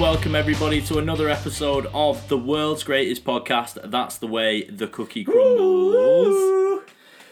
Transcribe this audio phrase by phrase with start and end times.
[0.00, 3.78] welcome everybody to another episode of the world's greatest podcast.
[3.90, 6.84] That's the way the cookie crumbles.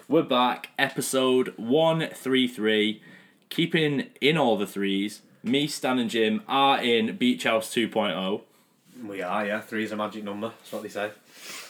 [0.06, 3.02] We're back, episode 133.
[3.48, 7.80] Keeping in all the threes, me, Stan, and Jim are in Beach House oh.
[7.80, 8.42] 2.0.
[9.02, 9.60] We are, yeah.
[9.62, 10.48] Three is a magic number.
[10.58, 11.12] That's what they say.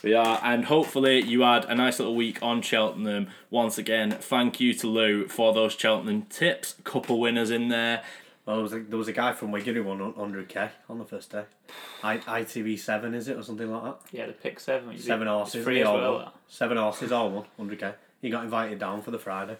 [0.02, 3.28] We are, and hopefully you had a nice little week on Cheltenham.
[3.50, 6.74] Once again, thank you to Lou for those Cheltenham tips.
[6.82, 8.02] Couple winners in there.
[8.48, 11.04] Well, there was a, there was a guy from Wigan who won 100k on the
[11.04, 11.44] first day.
[12.02, 13.98] I, ITV7, is it, or something like that?
[14.10, 14.90] Yeah, the pick seven.
[14.92, 15.62] you Seven horses.
[15.62, 16.14] Free all well.
[16.14, 16.28] won.
[16.48, 17.92] Seven horses, all won 100k.
[18.22, 19.58] He got invited down for the Friday.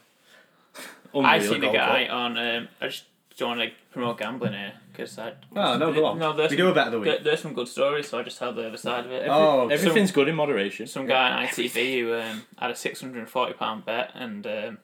[1.13, 1.27] Unreal.
[1.27, 2.15] I seen a Gold guy Cup.
[2.15, 2.39] on.
[2.39, 3.05] Um, I just
[3.37, 5.35] don't want to promote gambling here because I.
[5.55, 6.19] Oh, no, go on.
[6.19, 7.11] No, there's we some, do a bet of the week.
[7.11, 9.27] there- There's some good stories, so I just held the other side of it.
[9.29, 9.75] Oh, okay.
[9.75, 10.87] Everything's good in moderation.
[10.87, 14.47] Some guy on ITV who um, had a six hundred and forty pound bet, and
[14.47, 14.79] um,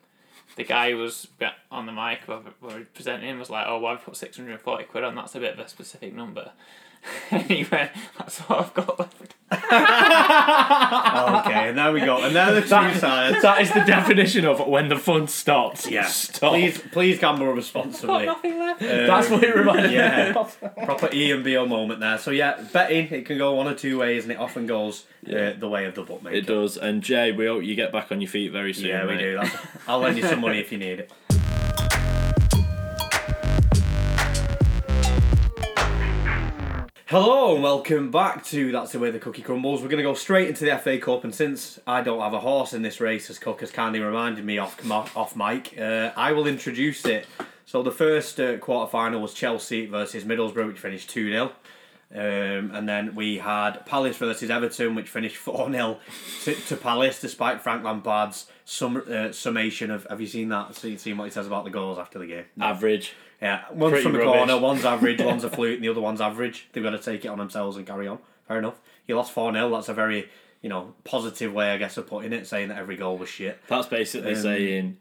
[0.56, 1.28] the guy who was
[1.70, 4.52] on the mic where he presenting him was like, "Oh, well, I've put six hundred
[4.52, 5.14] and forty quid on?
[5.14, 6.52] That's a bit of a specific number."
[7.30, 9.34] And he went, "That's what I've got left."
[10.24, 12.18] Okay, and there we go.
[12.22, 13.42] And there are the two sides.
[13.42, 15.88] That is the definition of when the fun stops.
[15.88, 16.06] Yeah.
[16.06, 16.52] Stop.
[16.52, 18.26] Please, please gamble Got responsibly.
[18.26, 18.82] nothing left.
[18.82, 20.32] Uh, That's what it reminded me Yeah.
[20.36, 20.58] of.
[20.84, 22.18] proper E and B moment there.
[22.18, 25.52] So yeah, betting it can go one or two ways, and it often goes uh,
[25.58, 26.36] the way of the bookmaker.
[26.36, 26.76] It does.
[26.76, 28.86] And Jay, we hope you get back on your feet very soon.
[28.88, 29.20] Yeah, we mate.
[29.20, 29.36] do.
[29.36, 31.10] That's, I'll lend you some money if you need it.
[37.08, 39.82] Hello and welcome back to That's the Way the Cookie Crumbles.
[39.82, 42.40] We're going to go straight into the FA Cup, and since I don't have a
[42.40, 46.32] horse in this race, as Cook has kindly reminded me off off mic, uh, I
[46.32, 47.26] will introduce it.
[47.66, 51.52] So the first uh, quarter final was Chelsea versus Middlesbrough, which finished two 0
[52.14, 55.98] um, and then we had Palace versus Everton, which finished 4 0
[56.44, 60.06] to, Palace, despite Frank Lampard's sum, uh, summation of.
[60.08, 60.74] Have you seen that?
[60.76, 62.44] See, seen what he says about the goals after the game?
[62.60, 63.14] Average.
[63.44, 64.36] Yeah, one's Pretty from the rubbish.
[64.38, 66.68] corner, one's average, one's a flute, and the other one's average.
[66.72, 68.18] They've got to take it on themselves and carry on.
[68.48, 68.80] Fair enough.
[69.06, 69.70] You lost 4 0.
[69.70, 70.28] That's a very,
[70.62, 73.60] you know, positive way, I guess, of putting it, saying that every goal was shit.
[73.68, 74.96] That's basically Um, saying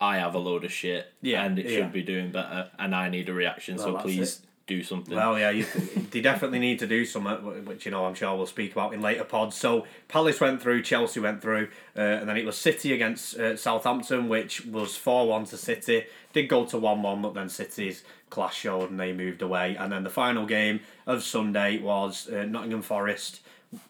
[0.00, 1.78] I have a load of shit Yeah, and it yeah.
[1.78, 5.14] should be doing better and I need a reaction, so Well, that's please do something.
[5.14, 5.64] Well, yeah, you,
[6.10, 9.00] they definitely need to do something, which you know I'm sure we'll speak about in
[9.00, 9.56] later pods.
[9.56, 13.56] So Palace went through, Chelsea went through, uh, and then it was City against uh,
[13.56, 16.04] Southampton, which was four one to City.
[16.32, 19.76] Did go to one one, but then City's class showed and they moved away.
[19.76, 23.40] And then the final game of Sunday was uh, Nottingham Forest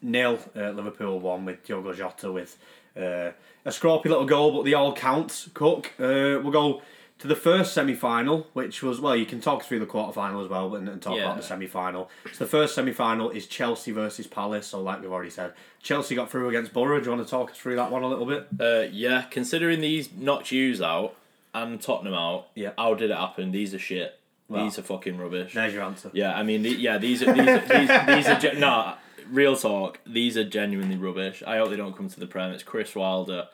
[0.01, 2.57] nil, uh, Liverpool one with Diogo Jota with
[2.95, 3.31] uh,
[3.65, 5.49] a scrappy little goal, but they all count.
[5.53, 6.81] Cook, uh, we'll go
[7.19, 10.43] to the first semi final, which was, well, you can talk through the quarter final
[10.43, 11.23] as well and, and talk Yeah.
[11.23, 12.09] about the semi final.
[12.33, 16.13] So the first semi final is Chelsea versus Palace, so like we've already said, Chelsea
[16.15, 16.99] got through against Borough.
[16.99, 18.47] Do you want to talk us through that one a little bit?
[18.59, 21.15] Uh, yeah, considering these knocked yous out
[21.55, 22.71] and Tottenham out, Yeah.
[22.77, 23.51] how did it happen?
[23.51, 24.19] These are shit.
[24.49, 25.53] Well, these are fucking rubbish.
[25.55, 26.09] There's your answer.
[26.13, 28.93] Yeah, I mean, the, yeah, these are these are, these, these are no
[29.29, 29.99] real talk.
[30.05, 31.43] These are genuinely rubbish.
[31.45, 32.51] I hope they don't come to the Prem.
[32.51, 33.47] It's Chris Wilder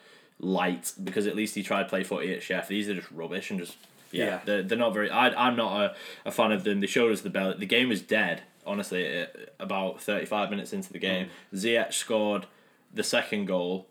[0.43, 2.67] light because at least he tried to play footy at Chef.
[2.67, 3.77] These are just rubbish and just
[4.11, 4.39] yeah, Yeah.
[4.45, 5.09] They're, they're not very.
[5.09, 5.95] I I'm not a,
[6.25, 6.79] a fan of them.
[6.81, 7.55] They showed us the bell.
[7.57, 8.43] The game was dead.
[8.65, 9.25] Honestly, uh,
[9.59, 12.45] about thirty five minutes into the game, Ziyech scored
[12.93, 13.87] the second goal,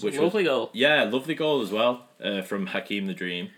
[0.00, 0.70] which was Lovely goal.
[0.72, 3.50] yeah, lovely goal as well uh, from Hakeem the Dream,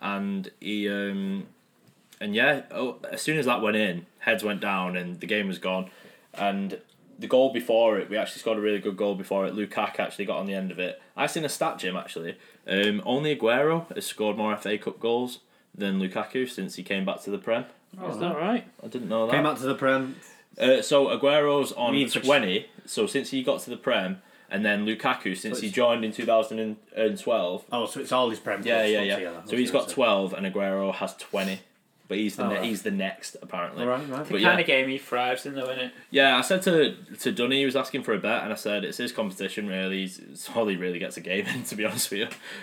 [0.00, 1.46] and he um,
[2.20, 5.48] and yeah, oh, as soon as that went in, heads went down and the game
[5.48, 5.90] was gone,
[6.32, 6.80] and
[7.18, 9.54] the goal before it, we actually scored a really good goal before it.
[9.54, 11.00] Lukaku actually got on the end of it.
[11.16, 11.96] I seen a stat, Jim.
[11.96, 15.40] Actually, um, only Aguero has scored more FA Cup goals
[15.74, 17.64] than Lukaku since he came back to the Prem.
[18.10, 18.66] Is that right?
[18.82, 19.32] I didn't know that.
[19.32, 20.16] Came out to the Prem.
[20.60, 22.66] Uh, so Aguero's on Needs to- twenty.
[22.84, 26.24] So since he got to the Prem, and then Lukaku since he joined in two
[26.26, 27.64] thousand and twelve.
[27.72, 28.62] Oh, so it's all his Prem.
[28.64, 29.16] Yeah, yeah, yeah.
[29.16, 29.42] together.
[29.46, 31.60] So he's got twelve, and Aguero has twenty.
[32.08, 32.64] But he's the Oh, ne- right.
[32.64, 33.84] he's the next apparently.
[33.84, 34.08] Right, right.
[34.08, 34.58] The But kind yeah.
[34.58, 35.92] of game he thrives in, though, isn't it?
[36.10, 38.84] Yeah, I said to to Dunny, he was asking for a bet, and I said
[38.84, 40.02] it's his competition really.
[40.02, 42.20] He's, it's all he really gets a game in, to be honest with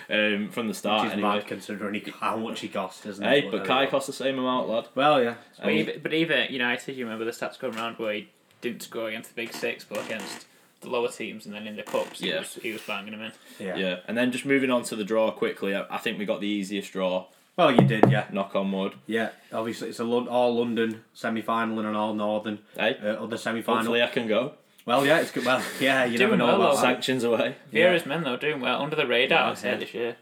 [0.10, 1.02] you, um, from the start.
[1.02, 1.30] Which is anyway.
[1.36, 3.52] mad considering he, how much he cost, isn't Hey, it?
[3.52, 4.88] but Kai cost the same amount, lad.
[4.96, 5.36] Well, yeah.
[5.58, 8.30] But, Um, even, but even United, you remember the stats going around where he
[8.62, 10.46] didn't score against the big six, but against
[10.80, 13.32] the lower teams, and then in the cups, he, was, he was banging them in.
[13.60, 13.76] yeah.
[13.76, 14.00] Yeah.
[14.08, 15.76] and then just moving on to the draw quickly.
[15.76, 17.26] I, I think we got the easiest draw.
[17.56, 18.26] Well, you did, yeah.
[18.32, 18.94] Knock on wood.
[19.06, 23.38] Yeah, obviously it's a Lon- all London semi-final and an all Northern Hey, uh, other
[23.38, 23.78] semi-final.
[23.82, 24.54] hopefully I can go.
[24.86, 25.46] Well, yeah, it's good.
[25.46, 26.82] Well, yeah, you Doing never know well, about though.
[26.82, 26.94] that.
[26.96, 27.56] Sanctions away.
[27.72, 28.82] Vieira's men, though, doing well.
[28.82, 29.78] Under the radar, Yeah, I'd say, yeah.
[29.78, 30.16] this year.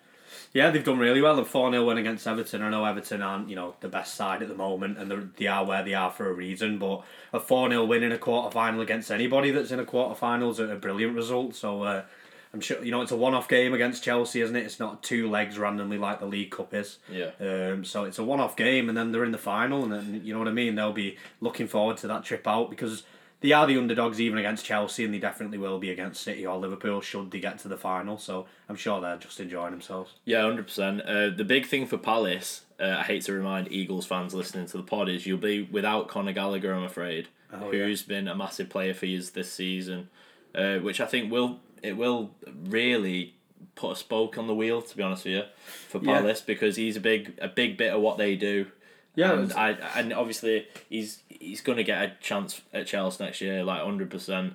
[0.54, 1.38] Yeah, they've done really well.
[1.38, 2.62] The 4 0 win against Everton.
[2.62, 5.48] I know Everton aren't, you know, the best side at the moment and they're, they
[5.48, 8.51] are where they are for a reason, but a 4 0 win in a quarter
[8.51, 11.56] final against anybody that's in a quarter final is a, a brilliant result.
[11.56, 12.04] So, uh,
[12.53, 14.65] I'm sure you know it's a one-off game against Chelsea, isn't it?
[14.65, 16.98] It's not two legs randomly like the League Cup is.
[17.09, 17.31] Yeah.
[17.39, 20.33] Um, so it's a one-off game, and then they're in the final, and then you
[20.33, 20.75] know what I mean.
[20.75, 23.03] They'll be looking forward to that trip out because
[23.39, 26.57] they are the underdogs even against Chelsea, and they definitely will be against City or
[26.57, 28.18] Liverpool should they get to the final.
[28.18, 30.15] So I'm sure they're just enjoying themselves.
[30.25, 31.01] Yeah, hundred percent.
[31.04, 34.77] Uh, the big thing for Palace, uh, I hate to remind Eagles fans listening to
[34.77, 36.74] the pod, is you'll be without Conor Gallagher.
[36.74, 40.09] I'm afraid, Oh, who's been a massive player for you this season,
[40.54, 42.31] uh, which I think will it will
[42.66, 43.36] really
[43.75, 44.81] put a spoke on the wheel.
[44.81, 45.44] To be honest with you,
[45.89, 46.19] for Yeah.
[46.19, 48.68] Palace because he's a big a big bit of what they do.
[49.16, 53.42] Yeah, and I and obviously he's he's going to get a chance at Chelsea next
[53.42, 54.54] year, like hundred percent.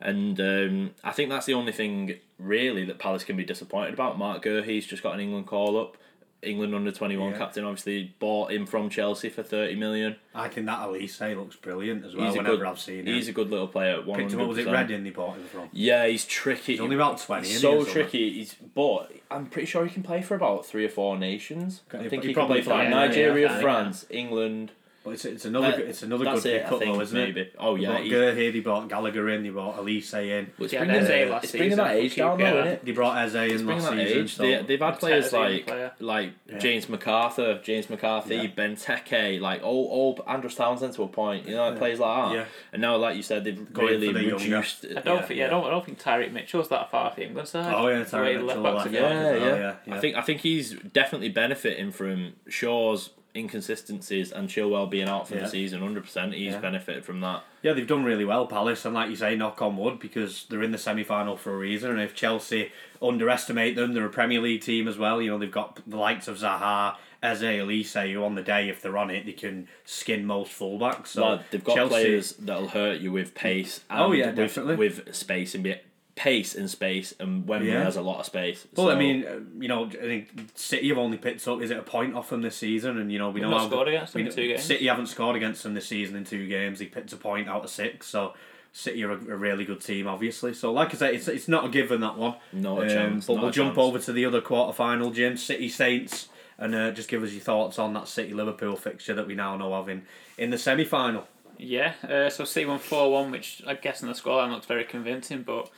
[0.00, 4.18] And um, I think that's the only thing really that Palace can be disappointed about.
[4.18, 5.96] Marc Guéhi's just got an England call up.
[6.44, 7.38] England under twenty one Yeah.
[7.38, 10.16] captain obviously bought him from Chelsea for thirty million.
[10.34, 12.26] I think that Olise looks brilliant as well.
[12.26, 14.02] He's a whenever good, I've seen him, he's a good little player.
[14.02, 14.32] One up.
[14.32, 14.88] Was it hundred.
[14.88, 15.68] Reading they bought him from?
[15.72, 16.72] Yeah, he's tricky.
[16.72, 17.48] He's only about twenty.
[17.48, 18.32] He's isn't he, so tricky.
[18.32, 21.82] He's but I'm pretty sure he can play for about three or four nations.
[21.92, 23.60] I think he he, can play for like yeah, Nigeria, yeah.
[23.60, 24.72] France, England.
[25.04, 27.40] But it's, it's another Uh, good- it's another good it, pickup though, isn't maybe.
[27.42, 27.54] it?
[27.58, 30.50] Oh, They yeah, bought he's- Guéhi, they brought Gallagher in, they brought Olise in.
[30.58, 32.84] Well, it's Yeah, bringing, Eze the, last it's bringing that age down though, isn't it?
[32.86, 34.18] They brought Eze in last that season.
[34.22, 34.34] age.
[34.34, 35.92] So They, they've had players like player.
[36.00, 36.58] like Yeah.
[36.58, 38.46] James McArthur, James McCarthy, Yeah.
[38.46, 41.46] Benteke, like all, all Andros Townsend to a point.
[41.46, 42.34] You know, like players like that.
[42.36, 42.44] Yeah.
[42.72, 44.44] And now, like you said, they've Going really for the younger.
[44.56, 44.86] reduced.
[44.96, 45.38] I don't Yeah, think.
[45.38, 45.46] Yeah, yeah.
[45.46, 45.64] I don't.
[45.66, 47.74] I don't think Tyrick Mitchell's that far for England side.
[47.76, 48.94] Oh, yeah, Tyrick Mitchell backs left are back going.
[48.94, 49.46] Yeah, as yeah.
[49.48, 49.94] well, yeah, yeah.
[49.94, 55.34] I think I think he's definitely benefiting from Shaw's inconsistencies and Chilwell being out for
[55.34, 55.42] Yeah.
[55.42, 55.80] the season.
[55.80, 56.60] Hundred percent, he's Yeah.
[56.60, 57.42] benefited from that.
[57.62, 60.62] Yeah, they've done really well, Palace, and like you say, knock on wood because they're
[60.62, 61.90] in the semi final for a reason.
[61.90, 62.70] And if Chelsea
[63.02, 65.20] underestimate them, they're a Premier League team as well.
[65.20, 68.82] You know, they've got the likes of Zaha, Eze, Olise, who on the day, if
[68.82, 71.08] they're on it, they can skin most fullbacks.
[71.08, 73.80] So Lad, they've got Chelsea, players that'll hurt you with pace.
[73.90, 74.76] And Oh, yeah, with, definitely.
[74.76, 75.76] with space and be,
[76.16, 77.82] pace and space, and Wembley Yeah.
[77.84, 78.66] has a lot of space.
[78.76, 81.76] Well, I mean, uh, you know, I think City have only picked up is it
[81.76, 84.12] a point off them this season, and you know we We've know not scored against
[84.12, 84.62] them in two games.
[84.62, 86.78] City haven't scored against them this season in two games.
[86.78, 88.34] They picked a point out of six, so
[88.72, 90.54] City are a, a really good team, obviously.
[90.54, 92.36] So, like I say, it's it's not a given that one.
[92.52, 93.84] Not a Um, chance, But we'll jump chance.
[93.84, 95.36] over to the other quarter final, Jim.
[95.36, 96.28] City Saints,
[96.58, 99.56] and uh, just give us your thoughts on that City Liverpool fixture that we now
[99.56, 100.02] know of in
[100.38, 101.26] in the semi final.
[101.58, 104.84] Yeah, uh, so C one four one, which I guess in the scoreline looks very
[104.84, 105.70] convincing, but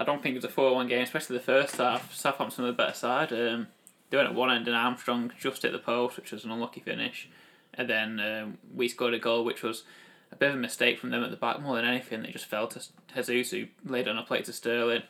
[0.00, 2.14] I don't think it was a four one game, especially the first half.
[2.14, 3.32] Southampton were the better side.
[3.32, 3.66] Um,
[4.08, 6.80] they went at one end and Armstrong just hit the post, which was an unlucky
[6.80, 7.28] finish,
[7.74, 9.84] and then um, we scored a goal, which was
[10.32, 12.22] a bit of a mistake from them at the back more than anything.
[12.22, 12.80] They just fell to
[13.14, 15.02] Jesus, who laid on a plate to Sterling,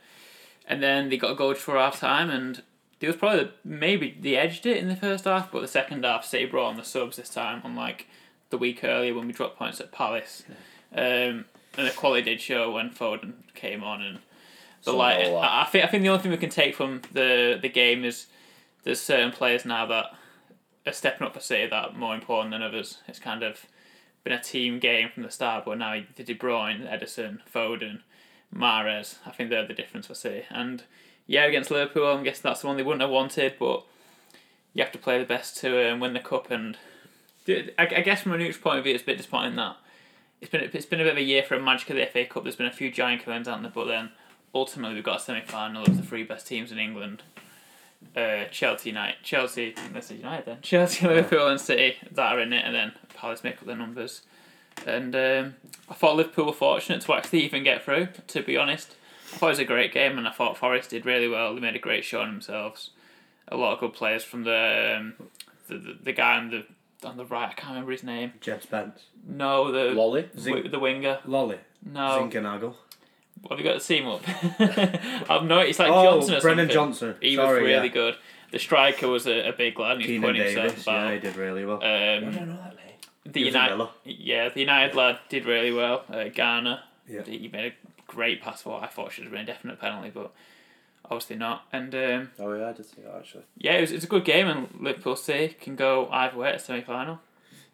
[0.67, 2.63] and then they got a goal for half time, and
[2.99, 6.05] there was probably the, maybe they edged it in the first half, but the second
[6.05, 8.07] half, City brought on the subs this time, unlike
[8.51, 10.43] the week earlier when we dropped points at Palace.
[10.93, 11.45] Um,
[11.79, 14.19] and the quality did show when Foden came on, and
[14.85, 15.27] the Saw light.
[15.27, 18.27] I think I think the only thing we can take from the the game is
[18.85, 20.07] there's certain players now that
[20.87, 22.99] are stepping up for City that are more important than others.
[23.07, 23.67] It's kind of
[24.25, 28.01] been a team game from the start, but now the De Bruyne, Ederson, Foden,
[28.55, 29.17] Mahrez.
[29.27, 30.45] I think they're the difference for City.
[30.51, 30.83] And
[31.27, 33.85] yeah, against Liverpool, I'm guessing that's the one they wouldn't have wanted, but
[34.75, 36.51] you have to play the best to um, win the cup.
[36.51, 36.77] And
[37.49, 39.77] I, I guess from a neutral point of view, it's a bit disappointing that
[40.41, 42.25] it's been it's been a bit of a year for a magic of the FA
[42.25, 42.45] Cup.
[42.45, 44.11] There's been a few giant killings out there, but then
[44.55, 47.23] ultimately we've got a semi final of the three best teams in England.
[48.17, 50.59] Uh, Chelsea United, Chelsea, let's say United then.
[50.63, 54.23] Chelsea, Liverpool, and City that are in it, and then Palace make up the numbers.
[54.87, 55.55] And um,
[55.89, 58.09] I thought Liverpool were fortunate to actually even get through.
[58.29, 58.95] To be honest,
[59.35, 61.55] I thought it was a great game, and I thought Forest did really well.
[61.55, 62.91] They made a great show on themselves.
[63.49, 65.15] A lot of good players from the um,
[65.69, 66.65] the, the, the guy on the
[67.07, 67.51] on the right.
[67.51, 68.33] I can't remember his name.
[68.41, 70.29] Jed Spence, No, the Lolley.
[70.35, 71.19] wi- the winger.
[71.27, 72.75] Lolley, No, Zinckernagel.
[73.49, 74.23] Have you got the team up?
[75.31, 75.61] I've no.
[75.61, 76.75] It's like oh, Johnson or Brennan something.
[76.75, 77.15] Johnson.
[77.21, 77.93] He Sorry, was really yeah.
[77.93, 78.17] good.
[78.53, 81.13] The striker was a, a big lad, and he was Keinan putting himself Davis, yeah,
[81.15, 81.77] he did really well.
[81.77, 82.95] Um, I don't know that name.
[83.25, 86.05] the He was at United, yeah, the United lad did really well.
[86.13, 87.23] Uh, Garner, Yeah.
[87.23, 87.75] he made a
[88.09, 90.33] great pass for what I thought should have been a definite penalty, but
[91.05, 91.63] obviously not.
[91.73, 93.45] And um, Oh yeah, I did see that actually.
[93.57, 96.61] yeah, it was, it's a good game, and Liverpool City can go either way at
[96.61, 97.21] semi final.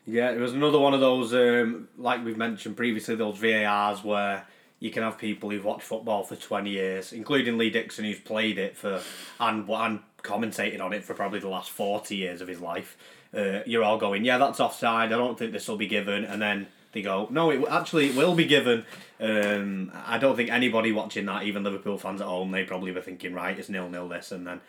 [0.04, 4.46] Yeah, it was another one of those, um, like we've mentioned previously, those VARs where
[4.78, 8.58] you can have people who've watched football for 20 years, including Lee Dixon, who's played
[8.58, 9.00] it for
[9.40, 12.96] and, and commentated on it for probably the last 40 years of his life.
[13.34, 16.24] Uh, you're all going, yeah, that's offside, I don't think this will be given.
[16.24, 18.84] And then they go, no, it actually it will be given.
[19.20, 23.00] Um, I don't think anybody watching that, even Liverpool fans at home, they probably were
[23.00, 24.32] thinking, right, it's nil nil this.
[24.32, 24.60] And then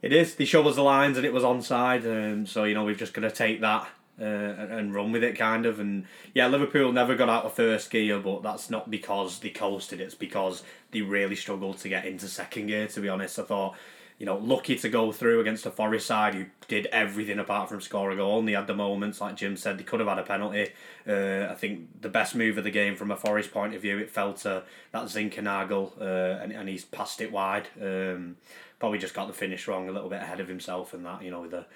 [0.00, 0.34] it is.
[0.34, 2.04] They show us the lines and it was onside.
[2.04, 3.88] Um, so, you know, we've just got to take that
[4.20, 5.80] uh, and, run with it, kind of.
[5.80, 10.00] And yeah, Liverpool never got out of first gear, but that's not because they coasted.
[10.00, 12.86] It's because they really struggled to get into second gear.
[12.88, 13.76] To be honest, I thought
[14.18, 17.80] you know, lucky to go through against a Forest side who did everything apart from
[17.80, 18.38] score a goal.
[18.38, 20.70] And they had the moments, like Jim said, they could have had a penalty.
[21.06, 23.98] Uh, I think the best move of the game from a Forest point of view,
[23.98, 27.66] it fell to that Zinckernagel, uh, and, and he's passed it wide.
[27.80, 28.36] Um,
[28.78, 31.30] probably just got the finish wrong a little bit ahead of himself and that, you
[31.30, 31.66] know, with the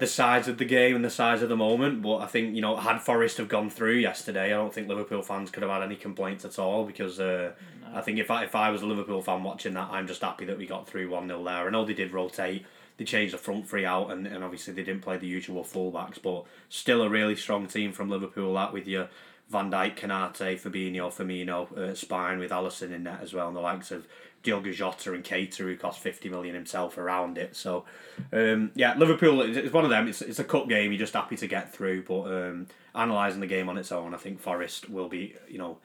[0.00, 2.02] the size of the game and the size of the moment.
[2.02, 5.22] But I think you know, had Forest have gone through yesterday, I don't think Liverpool
[5.22, 7.52] fans could have had any complaints at all because uh,
[7.82, 7.98] no.
[7.98, 10.46] I think if I if I was a Liverpool fan watching that, I'm just happy
[10.46, 11.66] that we got through one 0 there.
[11.66, 12.64] I know they did rotate.
[12.96, 16.20] They changed the front three out, and, and obviously they didn't play the usual fullbacks,
[16.20, 18.54] but still a really strong team from Liverpool.
[18.54, 19.08] That with your
[19.50, 23.60] Van Dijk, Konaté, Fabinho, Firmino, uh, Spine with Alisson in net as well, and the
[23.60, 24.06] likes of
[24.42, 27.54] Diogo Jota and Keita, who cost 50 million himself around it.
[27.54, 27.84] So,
[28.32, 30.08] um, yeah, Liverpool, is one of them.
[30.08, 30.92] It's, it's a cup game.
[30.92, 32.04] You're just happy to get through.
[32.04, 35.78] But um, analysing the game on its own, I think Forest will be, you know,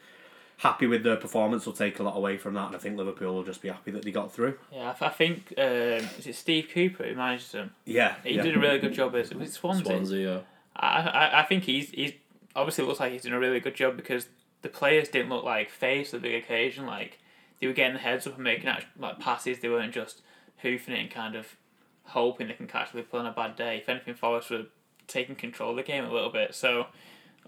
[0.57, 1.65] happy with their performance.
[1.65, 2.67] Will take a lot away from that.
[2.67, 4.57] And I think Liverpool will just be happy that they got through.
[4.71, 7.71] Yeah, I think, um, is it Steve Cooper who manages them?
[7.83, 8.15] Yeah.
[8.23, 8.43] He yeah.
[8.43, 9.15] did a really good job.
[9.15, 9.85] As, was it Swansea?
[9.85, 10.39] Swansea, yeah.
[10.77, 12.13] I, I, I think he's, he's
[12.55, 14.27] obviously looks like he's doing a really good job because
[14.61, 16.85] the players didn't look like faced the big occasion.
[16.85, 17.19] Like,
[17.59, 19.59] they were getting the heads up and making out like passes.
[19.59, 20.21] They weren't just
[20.61, 21.55] hoofing it and kind of
[22.03, 23.77] hoping they can catch Liverpool on a bad day.
[23.77, 24.65] If anything, Forest were
[25.07, 26.55] taking control of the game a little bit.
[26.55, 26.87] So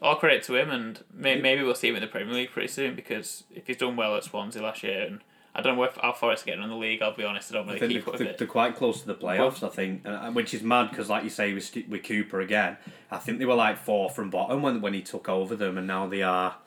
[0.02, 2.68] all credit to him, and may, maybe we'll see him in the Premier League pretty
[2.68, 5.22] soon because if he's done well at Swansea last year, and
[5.58, 7.02] I don't know if how Forest are getting in the league.
[7.02, 8.38] I'll be honest, I don't really I keep they're, up with it.
[8.38, 11.54] They're quite close to the playoffs, I think, which is mad because, like you say,
[11.54, 12.78] with with Cooper again,
[13.10, 15.88] I think they were like four from bottom when when he took over them, and
[15.88, 16.58] now they are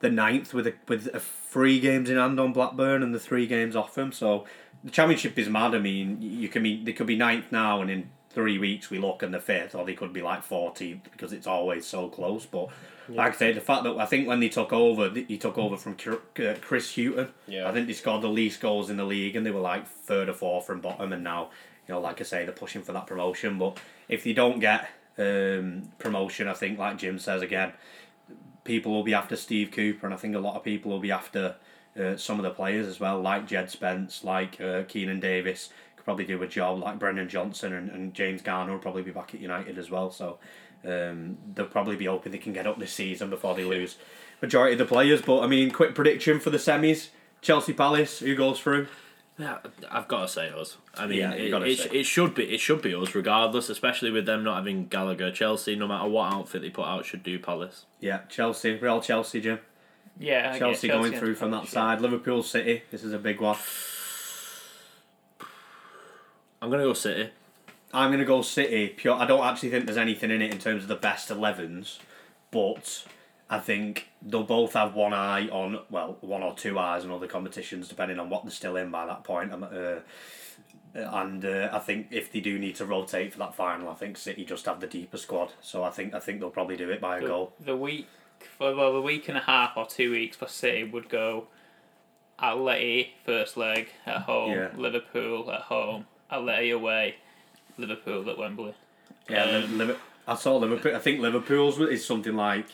[0.00, 3.46] the ninth with a, with a three games in hand on Blackburn and the three
[3.46, 4.10] games off them.
[4.10, 4.46] So
[4.82, 5.74] the championship is mad.
[5.74, 8.98] I mean, you can be they could be ninth now, and in three weeks we
[8.98, 12.46] look and the fifth, or they could be like fourteenth because it's always so close.
[12.46, 12.68] But
[13.08, 13.16] yeah.
[13.16, 15.76] like I say, the fact that I think when they took over, he took over
[15.76, 17.28] from uh, Chris Hughton.
[17.46, 17.68] Yeah.
[17.68, 20.28] I think they scored the least goals in the league, and they were like third
[20.28, 21.50] or fourth from bottom, and now
[21.86, 23.58] you know, like I say, they're pushing for that promotion.
[23.58, 27.72] But if they don't get um, promotion, I think, like Jim says again,
[28.62, 31.10] people will be after Steve Cooper, and I think a lot of people will be
[31.10, 31.56] after
[31.98, 35.70] uh, some of the players as well, like Jed Spence, like uh, Keinan Davis.
[36.10, 39.10] Could probably do a job like Brendan Johnson and, and James Garner will probably be
[39.10, 40.10] back at United as well.
[40.10, 40.38] So
[40.84, 43.96] um, they'll probably be hoping they can get up this season before they lose
[44.40, 45.22] majority of the players.
[45.22, 47.08] But I mean, quick prediction for the semis:
[47.40, 48.20] Chelsea Palace.
[48.20, 48.88] Who goes through?
[49.38, 49.58] Yeah,
[49.90, 50.76] I've got to say us.
[50.94, 54.26] I mean, yeah, it, it, it, should be it should be us regardless, especially with
[54.26, 55.32] them not having Gallagher.
[55.32, 57.86] Chelsea, no matter what outfit they put out, should do Palace.
[58.00, 58.78] Yeah, Chelsea.
[58.80, 59.60] We're all Chelsea, Jim.
[60.18, 62.02] Yeah, Chelsea, Chelsea going through from that side.
[62.02, 62.82] Liverpool, City.
[62.90, 63.56] This is a big one.
[66.62, 67.30] I'm gonna go City.
[67.92, 68.88] I'm gonna go City.
[68.88, 69.14] Pure.
[69.14, 71.98] I don't actually think there's anything in it in terms of the best 11s,
[72.50, 73.04] but
[73.48, 77.26] I think they'll both have one eye on, well, one or two eyes on other
[77.26, 79.52] competitions, depending on what they're still in by that point.
[79.52, 80.00] Um, uh,
[80.94, 84.16] and uh, I think if they do need to rotate for that final, I think
[84.16, 85.52] City just have the deeper squad.
[85.60, 87.52] So I think I think they'll probably do it by a the, goal.
[87.60, 88.08] The week,
[88.58, 91.46] for well, the week and a half or two weeks for City would go
[92.40, 94.68] Atleti first leg at home, yeah.
[94.76, 97.16] Liverpool at home, Atleti away,
[97.78, 98.74] Liverpool at Wembley.
[99.28, 100.02] Yeah, um, Liverpool.
[100.26, 100.94] I saw Liverpool.
[100.94, 102.66] I think Liverpool's is something like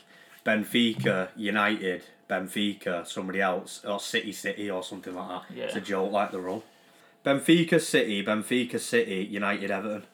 [0.45, 5.43] Benfica, United, Benfica, somebody else, or City City or something like that.
[5.55, 5.65] Yeah.
[5.65, 6.63] It's a joke like the run.
[7.25, 10.05] Benfica City, Benfica City, United Everton.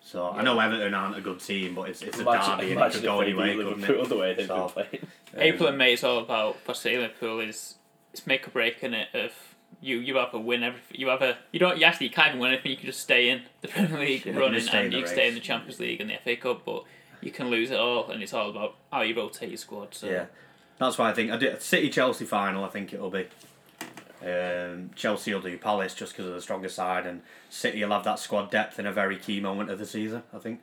[0.00, 0.40] So yeah.
[0.40, 2.92] I know Everton aren't a good team, but it's it's a imagine, derby and it
[2.92, 4.08] could go anyway, couldn't it?
[4.08, 5.06] The way they've so, been playing.
[5.36, 7.76] April and May is all about for City Liverpool is
[8.12, 9.32] it's make or break in it of
[9.80, 12.28] you you have a win everything you have a you don't you actually you can't
[12.28, 15.00] even win anything you can just stay in the Premier League yeah, running and you
[15.00, 16.84] can stay in the Champions League and the FA Cup but
[17.20, 19.94] you can lose it all, and it's all about how you rotate your squad.
[19.94, 20.08] So.
[20.08, 20.26] Yeah,
[20.78, 22.64] that's why I think I did City Chelsea final.
[22.64, 23.26] I think it'll be.
[24.20, 28.04] Um, Chelsea will do Palace just because of the stronger side, and City will have
[28.04, 30.22] that squad depth in a very key moment of the season.
[30.32, 30.60] I think.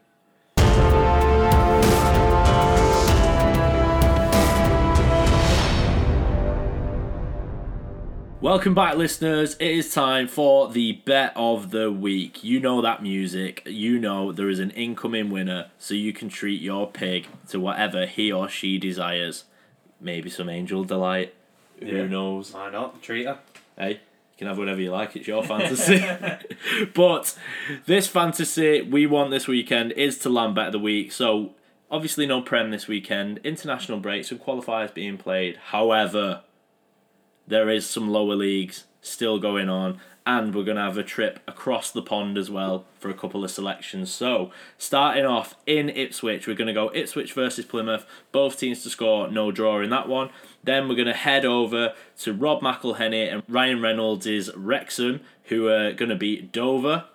[8.46, 9.56] Welcome back, listeners.
[9.56, 12.44] It is time for the bet of the week.
[12.44, 13.64] You know that music.
[13.66, 18.06] You know there is an incoming winner, so you can treat your pig to whatever
[18.06, 19.46] he or she desires.
[20.00, 21.34] Maybe some angel delight.
[21.80, 22.06] Who yeah.
[22.06, 22.54] knows?
[22.54, 23.02] Why not?
[23.02, 23.40] Treat her.
[23.80, 25.16] Hey, you can have whatever you like.
[25.16, 26.06] It's your fantasy.
[26.94, 27.36] but
[27.88, 31.12] this fantasy we want this weekend is to land bet of the week.
[31.12, 31.54] So
[31.90, 33.40] obviously no prem this weekend.
[33.40, 35.58] International breaks and qualifiers being played.
[35.72, 36.44] However
[37.48, 41.40] there is some lower leagues still going on, and we're going to have a trip
[41.48, 44.12] across the pond as well for a couple of selections.
[44.12, 48.90] So, starting off in Ipswich, we're going to go Ipswich versus Plymouth, both teams to
[48.90, 50.32] score, no draw in that one.
[50.64, 55.94] Then we're going to head over to Rob McElhenney and Ryan Reynolds' Wrexham, who are
[55.94, 57.06] going to beat Dover.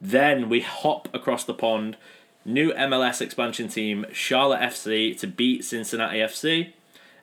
[0.00, 1.96] Then we hop across the pond,
[2.44, 6.72] new MLS expansion team, Charlotte FC, to beat Cincinnati FC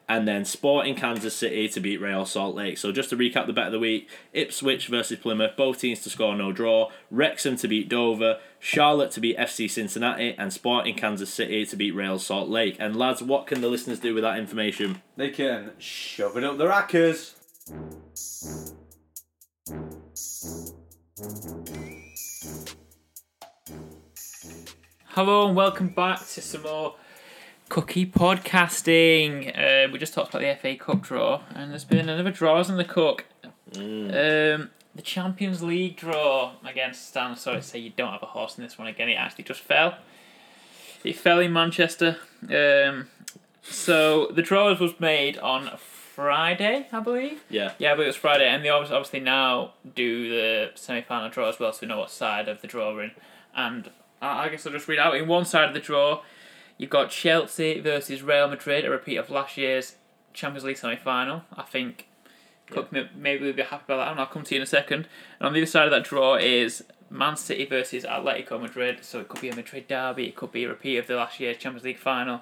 [0.08, 2.78] and then Sporting Kansas City to beat Real Salt Lake.
[2.78, 6.10] So just to recap the bet of the week, Ipswich versus Plymouth, both teams to
[6.10, 11.34] score no draw, Wrexham to beat Dover, Charlotte to beat FC Cincinnati, and Sporting Kansas
[11.34, 12.76] City to beat Real Salt Lake.
[12.80, 15.02] And lads, what can the listeners do with that information?
[15.16, 17.34] They can shove it up the rackers.
[25.08, 26.96] Hello and welcome back to some more
[27.70, 29.50] Cookie podcasting.
[29.58, 32.78] Uh, we just talked about the FA Cup draw, and there's been another draws in
[32.78, 33.26] the Cook.
[33.76, 37.36] Um, the Champions League draw against Stan.
[37.36, 39.10] Sorry to say you don't have a horse in this one again.
[39.10, 39.98] It actually just fell.
[41.04, 42.18] It fell in Manchester.
[42.44, 43.08] Um,
[43.64, 47.44] so the draws was made on Friday, I believe.
[47.50, 47.74] Yeah.
[47.80, 51.50] Yeah, but it was Friday, and they obviously, obviously now do the semi final draw
[51.50, 53.12] as well, so we know what side of the draw we're in.
[53.56, 53.90] And
[54.22, 55.16] I I guess I'll just read out.
[55.16, 56.22] In one side of the draw,
[56.78, 59.96] you've got Chelsea versus Real Madrid, a repeat of last year's
[60.34, 61.44] Champions League semi final.
[61.56, 62.08] I think
[62.68, 64.68] Cook may- maybe we'll be happy about that, and I'll come to you in a
[64.68, 65.08] second.
[65.40, 69.20] And on the other side of that draw is Man City versus Atletico Madrid, so
[69.20, 71.58] it could be a Madrid derby, it could be a repeat of the last year's
[71.58, 72.42] Champions League final.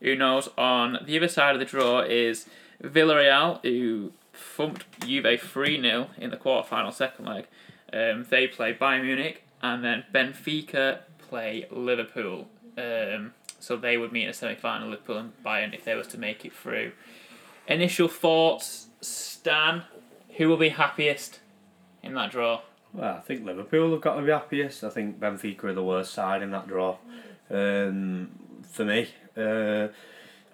[0.00, 0.48] Who knows?
[0.58, 2.46] On the other side of the draw is
[2.82, 7.46] Villarreal, who thumped Juve 3 0 in the quarter final second leg.
[7.92, 12.48] Um, they play Bayern Munich, and then Benfica play Liverpool.
[12.76, 16.08] Um, so they would meet in a semi final, Liverpool and Bayern, if they was
[16.08, 16.92] to make it through.
[17.68, 19.84] Initial thoughts, Stan,
[20.36, 21.40] who will be happiest
[22.02, 22.62] in that draw?
[22.92, 24.82] Well, I think Liverpool have got to be happiest.
[24.82, 26.96] I think Benfica are the worst side in that draw.
[27.50, 28.30] Um,
[28.68, 29.88] for me, uh,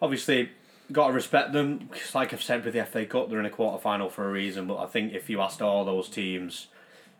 [0.02, 0.50] obviously,
[0.92, 1.88] got to respect them.
[1.88, 4.32] 'cause like I've said with the FA Cup, they're in a quarter final for a
[4.32, 4.66] reason.
[4.66, 6.68] But I think if you asked all those teams,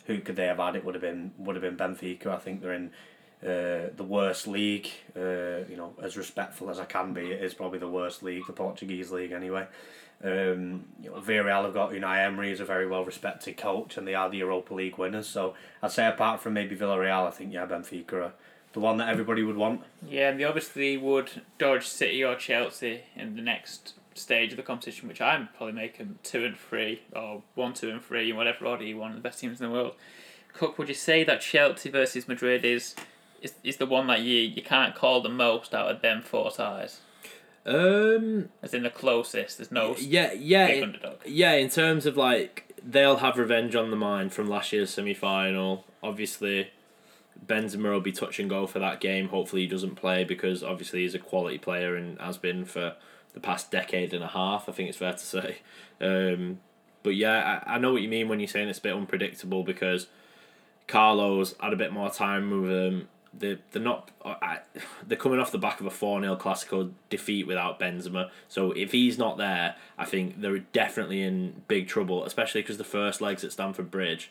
[0.07, 0.76] who could they have had?
[0.76, 2.26] It would have been would have been Benfica.
[2.26, 2.90] I think they're in
[3.42, 4.88] uh, the worst league.
[5.16, 8.46] Uh, you know, as respectful as I can be, it is probably the worst league,
[8.46, 9.66] the Portuguese league anyway.
[10.22, 14.07] Um, you know, Villarreal have got Unai Emery is a very well respected coach, and
[14.07, 15.29] they are the Europa League winners.
[15.29, 18.33] So I'd say apart from maybe Villarreal, I think yeah, Benfica are
[18.72, 19.83] the one that everybody would want.
[20.07, 24.62] Yeah, and they obviously would dodge City or Chelsea in the next stage of the
[24.64, 28.66] competition, which I'm probably making two and three or one, two and three, in whatever
[28.66, 29.94] order you want, the best teams in the world.
[30.53, 32.96] Cook, would you say that Chelsea versus Madrid is
[33.42, 36.51] is, is the one that you, you can't call the most out of them four
[36.51, 37.01] ties?
[37.66, 38.48] Um.
[38.62, 40.33] As in the closest, there's no Yeah.
[40.33, 40.66] Yeah.
[40.68, 41.16] big in- underdog.
[41.27, 45.12] Yeah, in terms of like they'll have revenge on the mind from last year's semi
[45.14, 45.85] final.
[46.03, 46.70] Obviously,
[47.44, 49.29] Benzema will be touch and go for that game.
[49.29, 52.94] Hopefully, he doesn't play because obviously he's a quality player and has been for
[53.35, 54.68] the past decade and a half.
[54.68, 55.59] I think it's fair to say.
[56.01, 56.61] Um,
[57.03, 59.62] but yeah, I, I know what you mean when you're saying it's a bit unpredictable
[59.62, 60.07] because
[60.87, 63.09] Carlos had a bit more time with them.
[63.38, 64.11] They they're not.
[64.24, 64.59] Uh, I,
[65.07, 68.31] they're coming off the back of a four 0 classical defeat without Benzema.
[68.48, 72.24] So if he's not there, I think they're definitely in big trouble.
[72.24, 74.31] Especially because the first legs at Stamford Bridge,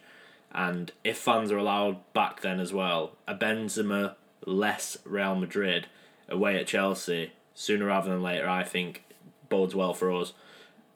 [0.51, 4.15] and if fans are allowed back then as well, a Benzema
[4.45, 5.87] less Real Madrid
[6.29, 8.47] away at Chelsea sooner rather than later.
[8.47, 9.03] I think
[9.49, 10.33] bodes well for us,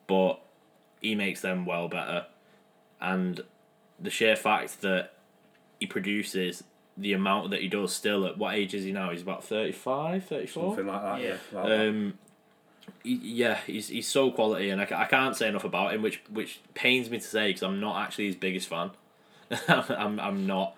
[0.08, 0.42] but
[1.02, 2.26] he makes them well better,
[3.00, 3.42] and
[4.00, 5.14] the sheer fact that
[5.80, 6.64] he produces
[6.98, 9.12] the amount that he does still at what age is he now?
[9.12, 10.76] He's about 35, 34?
[10.76, 11.22] Something like that.
[11.22, 11.38] Yeah.
[11.52, 11.60] Yeah.
[11.60, 11.80] Like.
[11.80, 12.14] Um,
[13.04, 16.22] he, yeah, he's he's so quality, and I, I can't say enough about him, which
[16.30, 18.92] which pains me to say because I'm not actually his biggest fan.
[19.68, 20.76] I'm I'm not,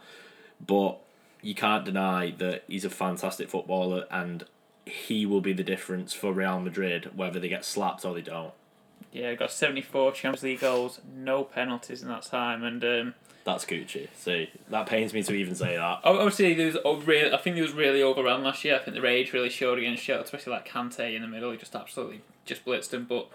[0.66, 1.00] but
[1.42, 4.46] you can't deny that he's a fantastic footballer, and
[4.86, 8.54] he will be the difference for Real Madrid whether they get slapped or they don't.
[9.12, 13.14] Yeah, got 74 Champions League goals, no penalties in that time, and um,
[13.46, 14.08] That's Gucci.
[14.16, 16.00] See, that pains me to even say that.
[16.04, 18.76] Obviously, there was really, I think he was really overrun last year.
[18.76, 21.52] I think the rage really showed against Sheffield, especially like Kante in the middle.
[21.52, 23.06] He just absolutely just blitzed him.
[23.06, 23.30] But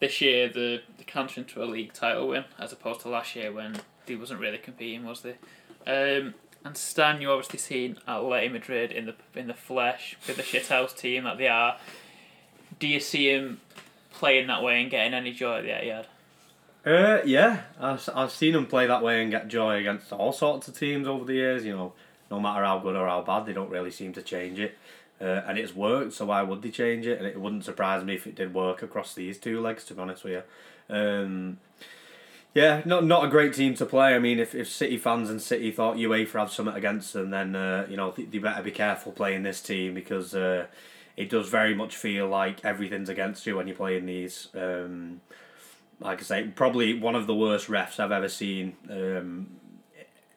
[0.00, 3.52] this year, the the Kante into a league title win as opposed to last year
[3.52, 5.36] when he wasn't really competing, was they?
[5.86, 10.42] Um, and Stan, you obviously seen Atleti Madrid in the in the flesh with the
[10.42, 11.76] shithouse team that they are.
[12.80, 13.60] Do you see him
[14.10, 16.06] playing that way and getting any joy at the Etihad?
[16.84, 20.68] Uh, yeah, I've, I've seen them play that way and get joy against all sorts
[20.68, 21.64] of teams over the years.
[21.64, 21.92] You know,
[22.30, 24.76] no matter how good or how bad, they don't really seem to change it.
[25.20, 27.18] Uh, and it's worked, so why would they change it?
[27.18, 30.00] And it wouldn't surprise me if it did work across these two legs, to be
[30.00, 30.32] honest with
[30.90, 30.94] you.
[30.94, 31.58] Um,
[32.54, 34.14] Yeah, not not a great team to play.
[34.14, 37.56] I mean, if, if City fans and City thought UEFA had something against them, then
[37.56, 40.66] uh, you know they, they better be careful playing this team because uh,
[41.16, 44.48] it does very much feel like everything's against you when you're playing these.
[44.54, 45.20] Um,
[46.04, 49.48] like I say, probably one of the worst refs I've ever seen um,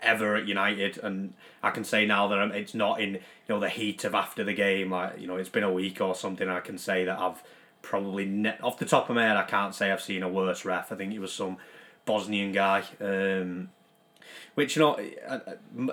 [0.02, 3.70] ever at United, and I can say now that it's not in you know the
[3.70, 4.92] heat of after the game.
[4.92, 6.48] Like you know, it's been a week or something.
[6.48, 7.44] I can say that I've
[7.82, 10.66] probably ne- off the top of my head, I can't say I've seen a worse
[10.66, 10.92] ref.
[10.92, 11.58] I think it was some
[12.06, 12.84] Bosnian guy.
[13.00, 13.70] Um,
[14.56, 15.40] which you know, uh,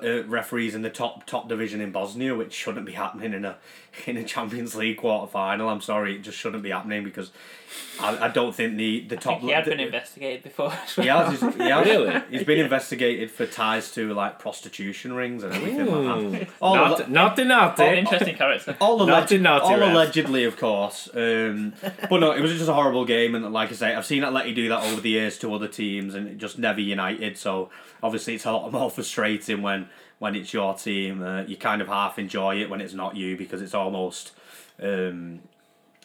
[0.03, 3.57] uh, referees in the top top division in Bosnia, which shouldn't be happening in a
[4.07, 5.69] in a Champions League quarter final.
[5.69, 7.31] I'm sorry, it just shouldn't be happening because
[8.01, 9.41] I, I don't think the the top.
[9.41, 10.73] he had the, been investigated before.
[10.97, 11.31] He has.
[11.41, 12.23] He's, he has Really?
[12.31, 16.49] He's been investigated for ties to like prostitution rings and everything like that.
[16.61, 17.83] All Naughty, of- naughty, naughty.
[17.85, 18.77] An interesting character.
[18.81, 19.91] all Naughty, alleged, naughty all ref.
[19.93, 21.09] allegedly, of course.
[21.15, 21.75] Um,
[22.11, 24.55] but no, it was just a horrible game, and like I say, I've seen Atleti
[24.55, 27.37] do that over the years to other teams, and it just never united.
[27.39, 27.71] So
[28.03, 31.23] obviously, it's a lot more frustrating when when it's your team.
[31.23, 34.33] Uh, you kind of half enjoy it when it's not you because it's almost.
[34.83, 35.41] Um,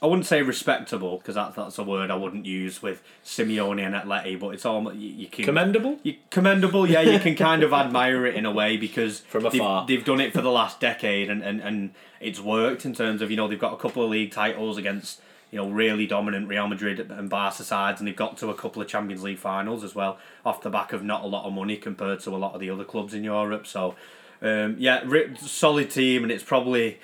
[0.01, 3.93] I wouldn't say respectable because that's that's a word I wouldn't use with Simeone and
[3.93, 5.99] Atleti, but it's almost you, you can Commendable.
[6.03, 7.01] you, commendable, yeah.
[7.01, 9.85] You can kind of admire it in a way because From they've, afar.
[9.87, 13.29] they've done it for the last decade, and, and, and it's worked in terms of
[13.29, 15.19] you know they've got a couple of league titles against
[15.51, 18.81] you know really dominant Real Madrid and Barca sides, and they've got to a couple
[18.81, 21.77] of Champions League finals as well off the back of not a lot of money
[21.77, 23.65] compared to a lot of the other clubs in Europe.
[23.65, 23.95] So
[24.41, 25.03] um, yeah,
[25.39, 26.99] solid team, and it's probably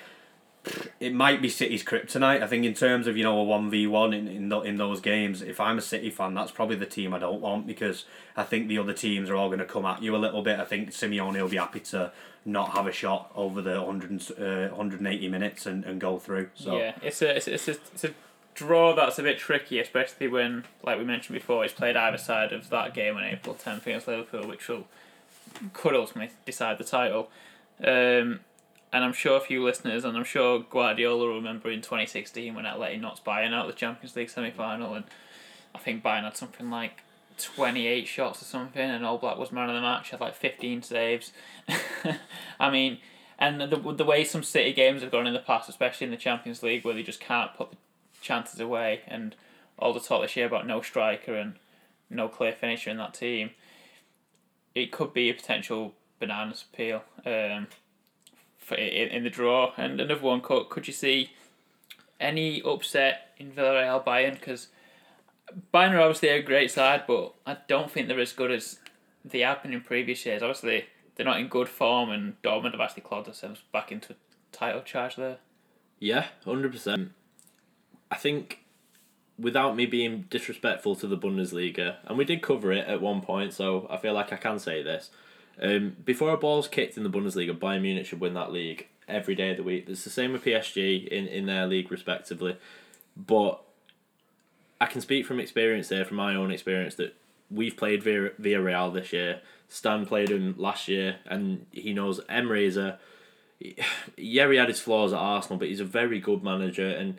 [0.98, 2.42] it might be City's kryptonite.
[2.42, 4.76] I think in terms of you know a one v one in in, tho- in
[4.76, 8.04] those games, if I'm a City fan, that's probably the team I don't want because
[8.36, 10.58] I think the other teams are all going to come at you a little bit.
[10.58, 12.12] I think Simeone will be happy to
[12.44, 16.48] not have a shot over the 100, uh, 180 minutes and, and go through.
[16.54, 18.14] So Yeah, it's a, it's, a, it's, a, it's a
[18.56, 22.52] draw that's a bit tricky, especially when, like we mentioned before, it's played either side
[22.52, 24.86] of that game on April 10th against Liverpool, which will
[25.72, 27.30] could ultimately decide the title.
[27.80, 28.40] Um,
[28.92, 32.64] and I'm sure a few listeners, and I'm sure Guardiola will remember in 2016 when
[32.64, 35.04] Atleti knocked Bayern out of the Champions League semi final, and
[35.74, 37.02] I think Bayern had something like
[37.38, 41.32] 28 shots or something, and Oblak was man of the match, had like 15 saves.
[42.60, 42.98] I mean,
[43.38, 46.16] and the, the way some City games have gone in the past, especially in the
[46.16, 47.76] Champions League, where they just can't put the
[48.26, 49.34] chances away, and
[49.78, 51.54] all the talk this year about no striker and
[52.10, 53.50] no clear finisher in that team,
[54.74, 57.66] it could be a potential bananas peel um,
[58.58, 59.72] for in, in the draw.
[59.76, 61.30] And another one, could, could you see
[62.18, 64.34] any upset in Villarreal Bayern?
[64.34, 64.68] Because
[65.72, 68.78] Bayern are obviously a great side, but I don't think they're as good as
[69.24, 70.42] they have been in previous years.
[70.42, 74.16] Obviously, they're not in good form, and Dortmund have actually clawed themselves back into a
[74.52, 75.38] title charge there.
[75.98, 77.12] Yeah, hundred percent.
[78.10, 78.60] I think
[79.38, 83.52] without me being disrespectful to the Bundesliga, and we did cover it at one point,
[83.52, 85.10] so I feel like I can say this.
[85.60, 89.34] Um, before a ball's kicked in the Bundesliga, Bayern Munich should win that league every
[89.34, 89.86] day of the week.
[89.88, 92.56] It's the same with PSG in, in their league respectively,
[93.16, 93.62] but
[94.80, 97.14] I can speak from experience there, from my own experience, that
[97.50, 99.40] we've played Villarreal this year.
[99.68, 102.98] Stan played him last year, and he knows Emery is a
[104.16, 107.18] yeah, he had his flaws at Arsenal, but he's a very good manager, and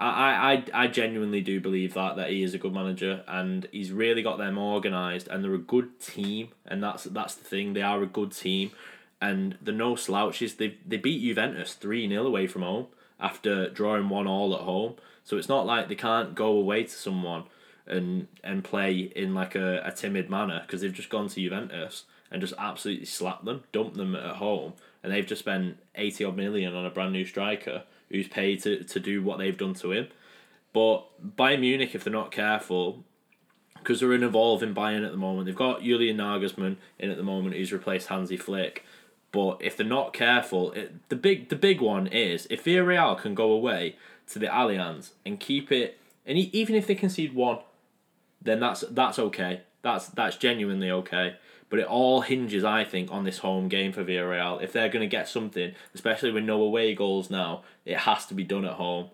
[0.00, 3.92] I, I, I genuinely do believe that that he is a good manager, and he's
[3.92, 7.74] really got them organised, and they're a good team, and that's that's the thing.
[7.74, 8.70] They are a good team,
[9.20, 10.54] and they're no slouches.
[10.54, 12.86] They they beat Juventus three 0 away from home
[13.20, 16.90] after drawing one all at home, so it's not like they can't go away to
[16.90, 17.44] someone
[17.86, 22.04] and and play in like a, a timid manner because they've just gone to Juventus
[22.30, 26.36] and just absolutely slapped them, dumped them at home, and they've just spent eighty odd
[26.36, 29.92] million on a brand new striker who's paid to, to do what they've done to
[29.92, 30.08] him.
[30.72, 33.04] But Bayern Munich, if they're not careful,
[33.78, 37.22] because they're an evolving Bayern at the moment, they've got Julian Nagelsmann in at the
[37.22, 38.84] moment who's replaced Hansi Flick.
[39.32, 43.34] But if they're not careful, it, the big the big one is if Villarreal can
[43.34, 43.96] go away
[44.28, 47.58] to the Allianz and keep it, and even if they concede one,
[48.42, 49.62] then that's that's okay.
[49.82, 51.36] That's that's genuinely okay.
[51.70, 54.60] But it all hinges, I think, on this home game for Villarreal.
[54.60, 58.34] If they're going to get something, especially with no away goals now, it has to
[58.34, 59.10] be done at home.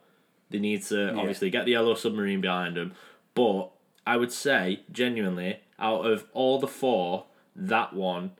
[0.48, 2.94] They need to obviously get the yellow submarine behind them.
[3.34, 3.70] But
[4.06, 8.30] I would say, genuinely, out of all the four, that one,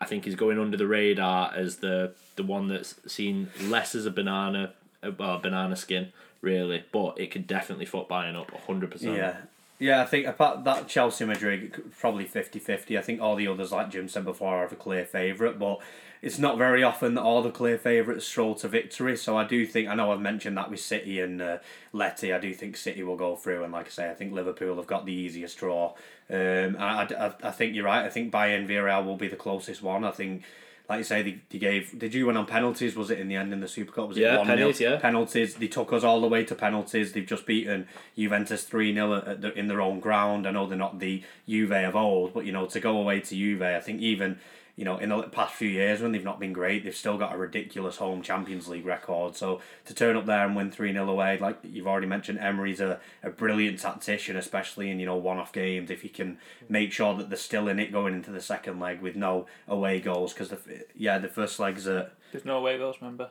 [0.00, 4.06] I think, is going under the radar as the the one that's seen less as
[4.06, 6.84] a banana, uh, well, banana skin, really.
[6.92, 9.16] But it could definitely foot Bayern up hundred percent.
[9.16, 9.36] Yeah.
[9.78, 12.98] Yeah, I think apart that Chelsea Madrid probably 50-50.
[12.98, 15.80] I think all the others, like Jim said before, are a clear favourite, but
[16.22, 19.18] it's not very often that all the clear favourites stroll to victory.
[19.18, 21.58] So I do think I know I've mentioned that with City and uh,
[21.92, 22.32] Letty.
[22.32, 24.86] I do think City will go through, and like I say, I think Liverpool have
[24.86, 25.94] got the easiest draw.
[26.30, 28.06] Um, I, I, I think you're right.
[28.06, 30.04] I think Bayern Villarreal will be the closest one.
[30.04, 30.42] I think.
[30.88, 31.98] Like you say, they, they gave.
[31.98, 32.94] Did you win on penalties?
[32.94, 34.08] Was it in the end in the Super Cup?
[34.08, 34.44] Was it Yeah, 1-0?
[34.46, 34.96] penalties, yeah.
[34.96, 35.54] penalties.
[35.56, 37.12] They took us all the way to penalties.
[37.12, 40.46] They've just beaten Juventus 3 0 in their own ground.
[40.46, 43.34] I know they're not the Juve of old, but you know, to go away to
[43.34, 44.38] Juve, I think even.
[44.76, 47.34] You know, in the past few years when they've not been great, they've still got
[47.34, 49.34] a ridiculous home Champions League record.
[49.34, 52.80] So to turn up there and win 3 0 away, like you've already mentioned, Emery's
[52.80, 55.90] a, a brilliant tactician, especially in, you know, one off games.
[55.90, 59.00] If he can make sure that they're still in it going into the second leg
[59.00, 60.34] with no away goals.
[60.34, 60.58] Because, the
[60.94, 62.10] yeah, the first leg's a.
[62.32, 63.30] There's no away goals, remember?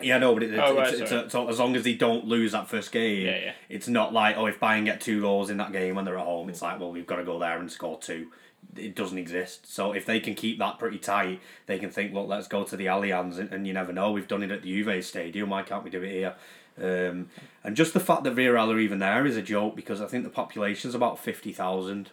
[0.00, 1.94] Yeah, no, but it, it's, Oh, right, it's, it's a, so as long as they
[1.94, 3.52] don't lose that first game, Yeah, yeah.
[3.68, 6.24] it's not like oh if Bayern get two goals in that game when they're at
[6.24, 8.28] home, it's like well we've got to go there and score two.
[8.76, 9.72] It doesn't exist.
[9.72, 12.76] So if they can keep that pretty tight, they can think, look, let's go to
[12.76, 14.12] the Allianz, and, and you never know.
[14.12, 15.50] We've done it at the Juve Stadium.
[15.50, 16.34] Why can't we do it here?
[16.80, 17.28] Um,
[17.64, 20.22] and just the fact that Villarreal are even there is a joke because I think
[20.22, 22.10] the population's about fifty thousand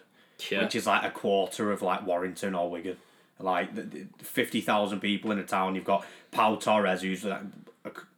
[0.50, 0.64] Yeah.
[0.64, 2.96] which is like a quarter of like Warrington or Wigan.
[3.38, 3.70] Like
[4.20, 5.76] fifty thousand people in a town.
[5.76, 7.42] You've got Pau Torres, who's like,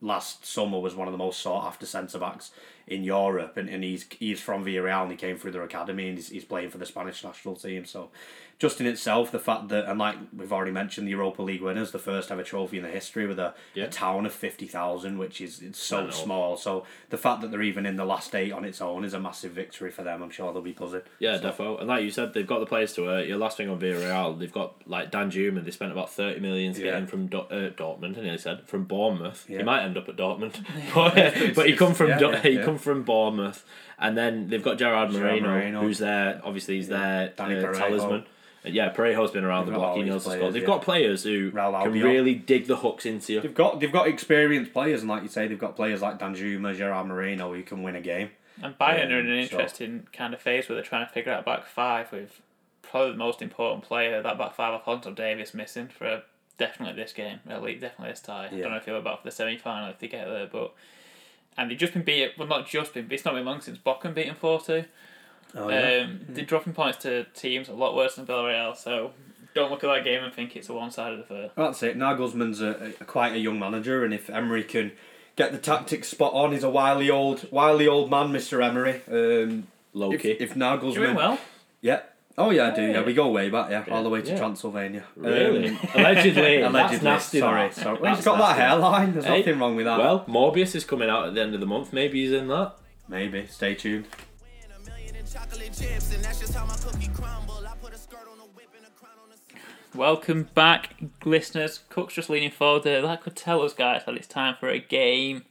[0.01, 2.51] last summer was one of the most sought after centre backs
[2.91, 6.19] in Europe, and, and he's he's from Villarreal and he came through their academy and
[6.19, 7.85] he's, he's playing for the Spanish national team.
[7.85, 8.11] So,
[8.59, 11.93] just in itself, the fact that and like we've already mentioned, the Europa League winners,
[11.93, 13.85] the first ever trophy in the history with a, Yeah.
[13.85, 16.57] a town of fifty thousand, which is it's so small.
[16.57, 19.21] So the fact that they're even in the last eight on its own is a
[19.21, 20.23] massive victory for them.
[20.25, 21.03] I'm sure they'll be buzzing.
[21.21, 21.79] Yeah, So- defo.
[21.79, 23.29] And like you said, they've got the players to it.
[23.29, 25.65] Your last thing on Villarreal, they've got like Danjuma.
[25.65, 26.87] They spent about thirty million to Yeah.
[26.93, 29.47] get him from Do- uh, Dortmund, and he said from Bournemouth.
[29.49, 29.59] Yeah.
[29.59, 30.57] He might end up at Dortmund,
[30.95, 32.65] but, but he come from yeah, Do- yeah, he yeah.
[32.65, 33.65] come from Bournemouth,
[34.01, 35.81] and then they've got Gerard Gerard Moreno, Moreno.
[35.83, 36.41] who's there.
[36.43, 37.33] Obviously, he's there.
[37.37, 38.25] Danny uh, talisman.
[38.73, 39.97] Yeah, Parejo's been around They've the block.
[39.97, 40.51] He knows the score.
[40.51, 40.67] They've yeah.
[40.67, 42.03] got players who Raul can Albiol.
[42.05, 43.41] really dig the hooks into you.
[43.41, 46.77] They've got they've got experienced players, and like you say, they've got players like Danjuma,
[46.77, 48.31] Gerard Moreno, who can win a game.
[48.63, 51.13] And Bayern are in an Um, so- interesting kind of phase where they're trying to
[51.13, 52.41] figure out back five with
[52.83, 56.23] probably the most important player, that back five, Alphonso Davies, missing for
[56.57, 58.47] definitely this game, at least definitely this tie.
[58.47, 60.73] I don't know if he'll about for the semi final if they get there, but.
[61.57, 64.15] And they've just been beat, well, not just been, it's not been long since Bochum
[64.15, 64.61] beat them 4
[65.53, 65.59] 2.
[65.59, 65.65] Oh,
[66.03, 69.13] Um, They're dropping points to teams are a lot worse than Villarreal, so
[69.55, 71.51] don't look at that game and think it's a one sided affair.
[71.57, 71.97] That's it.
[71.99, 74.93] Nagelsmann's a, a quite a young manager, and if Emery can
[75.37, 79.01] get the tactics spot on, he's a wily old wily old man, Mister Emery.
[79.11, 80.33] Um, Low if, key.
[80.33, 81.39] if Doing well.
[81.81, 82.01] yeah.
[82.37, 82.83] Oh yeah, I do.
[82.83, 83.03] Yeah, Yeah.
[83.05, 83.71] we go way back.
[83.71, 84.37] Yeah, all the way to Yeah.
[84.39, 85.03] Transylvania.
[85.17, 85.71] Really?
[85.71, 86.61] Um, allegedly.
[86.63, 86.71] allegedly.
[86.71, 87.41] That's nasty.
[87.41, 87.75] sorry, that.
[87.75, 87.95] sorry.
[87.95, 88.59] Well, That's he's got nasty.
[88.59, 89.13] that hairline.
[89.15, 89.99] There's Hey, nothing wrong with that.
[89.99, 91.93] Well, Morbius is coming out at the end of the month.
[91.93, 92.75] Maybe he's in that.
[93.09, 93.47] maybe.
[93.47, 94.07] Stay tuned.
[99.95, 101.81] Welcome back, listeners.
[101.91, 103.03] Cook's just leaning forward there.
[103.03, 105.45] That could tell us, guys, that it's time for a game.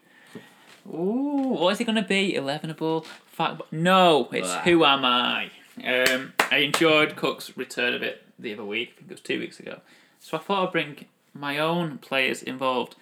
[0.87, 2.33] Ooh, what is it going to be?
[2.33, 3.05] 11 a ball?
[3.27, 4.61] Fact, no, it's Blah.
[4.61, 5.51] Who Am I?
[5.85, 8.93] Um, I enjoyed Cook's return of it the other week.
[8.95, 9.81] I think it was two weeks ago.
[10.19, 12.95] So I thought I'd bring my own players involved.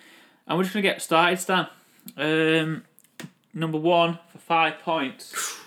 [0.45, 1.67] And we're just going to get started, Stan.
[2.17, 2.83] Um,
[3.53, 5.33] number one for five points.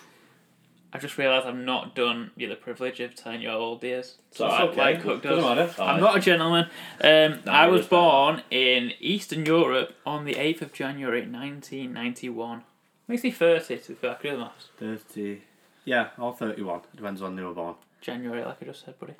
[0.98, 3.90] I just realised I've not done you the privilege of telling you how old he
[3.90, 4.16] is.
[4.32, 4.76] So It's I okay.
[4.80, 5.36] like Cook does.
[5.42, 5.82] Doesn't matter.
[5.82, 6.64] I'm not a gentleman.
[7.00, 12.64] Um, No, I was born in Eastern Europe on the 8th of January 1991.
[13.06, 14.10] Makes me 30 to be fair.
[14.10, 14.68] I could do the maths.
[14.76, 15.42] Thirty.
[15.84, 16.80] Yeah, or thirty-one.
[16.94, 17.76] Depends on when they were born.
[18.02, 19.14] January, like I just said, buddy.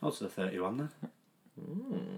[0.00, 0.90] What's the thirty-one then?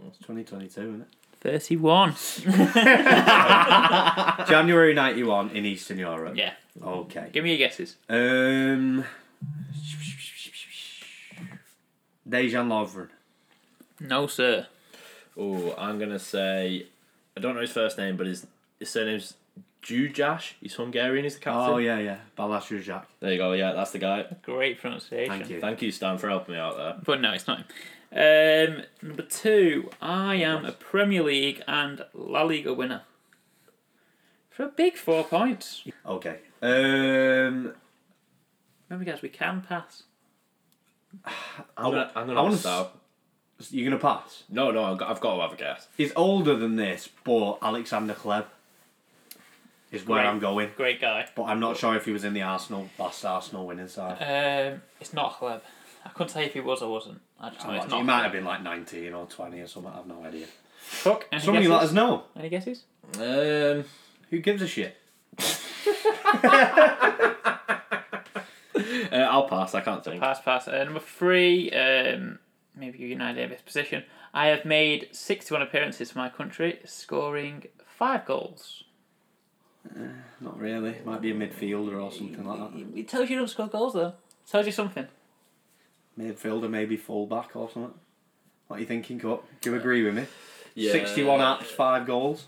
[0.08, 1.08] It's twenty twenty-two, isn't it?
[1.40, 2.14] 31.
[4.48, 6.36] January ninety-one in Eastern Europe.
[6.36, 6.52] Yeah.
[6.82, 7.28] Okay.
[7.32, 7.96] Give me your guesses.
[8.08, 9.04] Um.
[12.28, 13.08] Dejan Lovren.
[14.00, 14.66] No, sir.
[15.36, 16.86] Oh, I'm gonna say,
[17.36, 18.46] I don't know his first name, but his
[18.78, 19.34] his surname's
[19.82, 20.54] Jujash.
[20.60, 21.24] He's Hungarian.
[21.24, 21.74] He's the captain.
[21.74, 22.18] Oh yeah, yeah.
[22.36, 23.04] Balas Rujak.
[23.20, 23.52] There you go.
[23.52, 24.24] Yeah, that's the guy.
[24.42, 25.38] Great pronunciation.
[25.38, 25.60] Thank you.
[25.60, 26.96] Thank you, Stan, for helping me out there.
[27.04, 27.66] But no, it's not him.
[28.12, 33.02] Um, number two, I am a Premier League and La Liga winner.
[34.50, 35.82] For a big four points.
[36.06, 36.38] Okay.
[36.62, 37.74] Um.
[38.88, 40.04] Remember, guys, we can pass.
[41.76, 42.90] I'm gonna, I'm gonna wanna have a.
[43.70, 44.44] You're gonna pass.
[44.48, 45.88] No, no, I've got, I've got to have a guess.
[45.96, 48.46] He's older than this, but Alexander Hleb
[49.92, 50.28] is where Great.
[50.28, 50.70] I'm going.
[50.76, 51.26] Great guy.
[51.34, 54.18] But I'm not sure if he was in the Arsenal last Arsenal winning side.
[54.20, 55.60] Um, it's not Hleb.
[56.06, 57.20] I couldn't say if he was or wasn't.
[57.40, 57.96] I just know it's not.
[57.98, 59.92] he might have been like 19 or 20 or something.
[59.92, 60.46] I've no idea.
[60.78, 61.80] Fuck, Any Somebody guesses?
[61.80, 62.22] let us know.
[62.38, 62.84] Any guesses?
[63.18, 63.84] Um,
[64.30, 64.96] Who gives a shit?
[65.38, 67.34] uh,
[69.12, 69.74] Uh, I'll pass.
[69.74, 70.20] I can't think.
[70.20, 70.68] Pass, pass.
[70.68, 72.38] Uh, number three, um,
[72.74, 74.04] maybe give you an idea of his position.
[74.34, 78.84] I have made 61 appearances for my country, scoring five goals.
[80.40, 80.96] Not really.
[81.06, 82.98] Might be a midfielder or something like that.
[82.98, 84.12] It tells you don't score goals, though.
[84.50, 85.06] tells you something.
[86.18, 87.94] Midfielder, maybe fullback or something.
[88.68, 89.42] What are you thinking, Cut?
[89.60, 90.26] Do you agree with me?
[90.74, 90.92] Yeah.
[90.92, 92.46] 61 apps, 5 goals.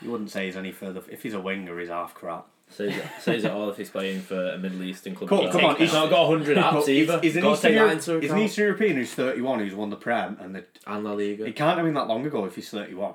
[0.00, 1.02] You wouldn't say he's any further.
[1.10, 2.46] If he's a winger, he's half crap.
[2.70, 5.28] Says it, says it all if he's playing for a Middle Eastern club.
[5.28, 7.20] Come- come on, he's not got 100 apps either.
[7.20, 8.38] He's, he's, an Eastern, that Euro- he's an.
[8.38, 11.44] Eastern European who's 31 who's won the Prem, and the, And La Liga.
[11.46, 13.14] he can't have been that long ago if he's 31.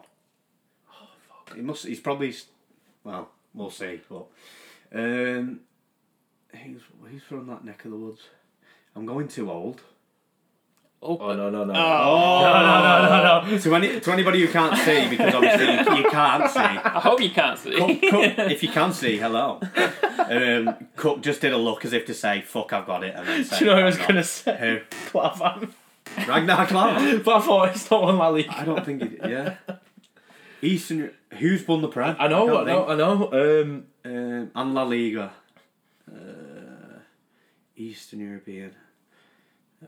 [0.92, 1.56] Oh, fuck.
[1.56, 2.34] He must, he's probably.
[3.04, 4.00] Well, we'll see.
[4.08, 4.28] But
[4.94, 5.62] um,
[6.54, 6.80] he's,
[7.12, 8.22] he's from that neck of the woods.
[9.00, 9.82] I'm going too old.
[11.02, 11.74] Oh, no, no, no.
[11.74, 13.58] Oh, no, no, no, no, no.
[13.64, 16.60] To, any, to anybody who can't see, because obviously you, you can't see.
[16.60, 17.72] I hope you can't see.
[17.72, 19.62] Cook, Cook, if you can see, hello.
[20.18, 23.16] Um, Cook just did a look as if to say, fuck, I've got it.
[23.16, 24.58] And then Do say, you know what I was "I'm not." going to say?
[24.60, 25.10] Who?
[25.10, 25.74] Klavan.
[26.28, 27.22] Ragnar Klavan?
[27.24, 28.54] But I thought it's not on La Liga.
[28.58, 29.56] I don't think it, yeah.
[30.62, 32.18] Eastern, who's won the Prem?
[32.20, 33.62] I know, I Can't know, I know.
[33.64, 33.86] Um.
[34.04, 35.32] Um, and La Liga.
[36.12, 37.00] Uh,
[37.78, 38.76] Eastern European.
[39.82, 39.88] Uh,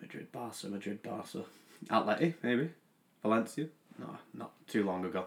[0.00, 1.44] Madrid, Barca, Madrid, Barca.
[1.90, 2.70] Atleti, maybe.
[3.22, 3.66] Valencia.
[3.98, 5.26] No, not too long ago.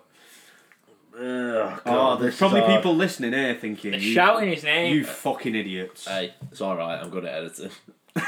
[1.18, 4.94] oh, Oh, there's probably people listening here thinking, They're you, shouting his name.
[4.96, 6.08] you fucking idiots.
[6.08, 7.72] Hey, it's alright, I'm good at editing.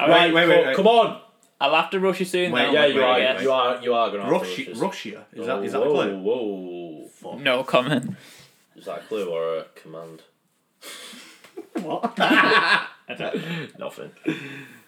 [0.00, 0.76] All Wait, wait, wait, wait.
[0.76, 1.20] Come on!
[1.60, 2.52] I'll have to rush you soon.
[2.52, 3.42] Wait, though, Yeah, you wait, are, wait, wait.
[3.42, 5.24] you are, you are going to Russia, Russia?
[5.32, 6.18] Is that, is that a whoa, clue?
[6.18, 7.38] Whoa, whoa.
[7.38, 8.16] No comment.
[8.76, 10.22] Is that a clue or a command?
[11.84, 12.18] What?
[13.78, 14.10] Nothing.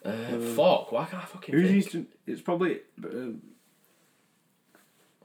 [0.05, 1.79] Uh, fuck, why can't I fucking Who's think?
[1.85, 2.07] Eastern?
[2.27, 2.81] It's probably.
[3.05, 3.43] Um,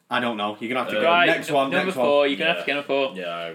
[0.10, 0.58] I don't know.
[0.60, 1.08] You're gonna have to Uh, go.
[1.08, 1.70] Right, next one.
[1.72, 2.20] number Next four.
[2.20, 2.30] one.
[2.30, 3.14] You're gonna have to get number four.
[3.16, 3.54] Yeah,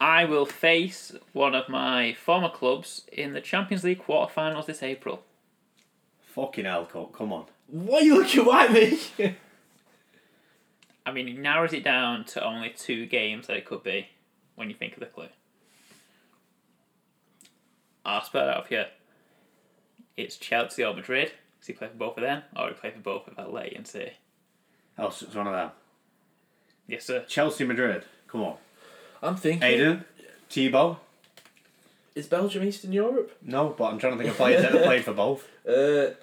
[0.00, 5.22] I will face one of my former clubs in the Champions League quarterfinals this April.
[6.34, 7.12] Fucking hell, Cook.
[7.16, 7.46] Come on.
[7.66, 8.98] Why are you looking at me?
[11.06, 14.08] I mean, he narrows it down to only two games that it could be
[14.54, 15.26] when you think of the clue.
[18.04, 18.84] I'll spell it out for you.
[20.16, 23.00] It's Chelsea or Madrid, because he played for both of them, or he played for
[23.00, 24.12] both of Atleti and City.
[24.98, 25.70] Oh, so it's one of them.
[26.86, 27.24] Yes, sir.
[27.28, 28.04] Chelsea, Madrid.
[28.28, 28.56] Come on.
[29.22, 29.62] I'm thinking.
[29.62, 30.04] Aiden,
[30.48, 30.98] Thibaut.
[32.14, 33.36] Is Belgium Eastern Europe?
[33.42, 35.46] No, but I'm trying to think of players that have played for both.
[35.68, 36.14] Uh,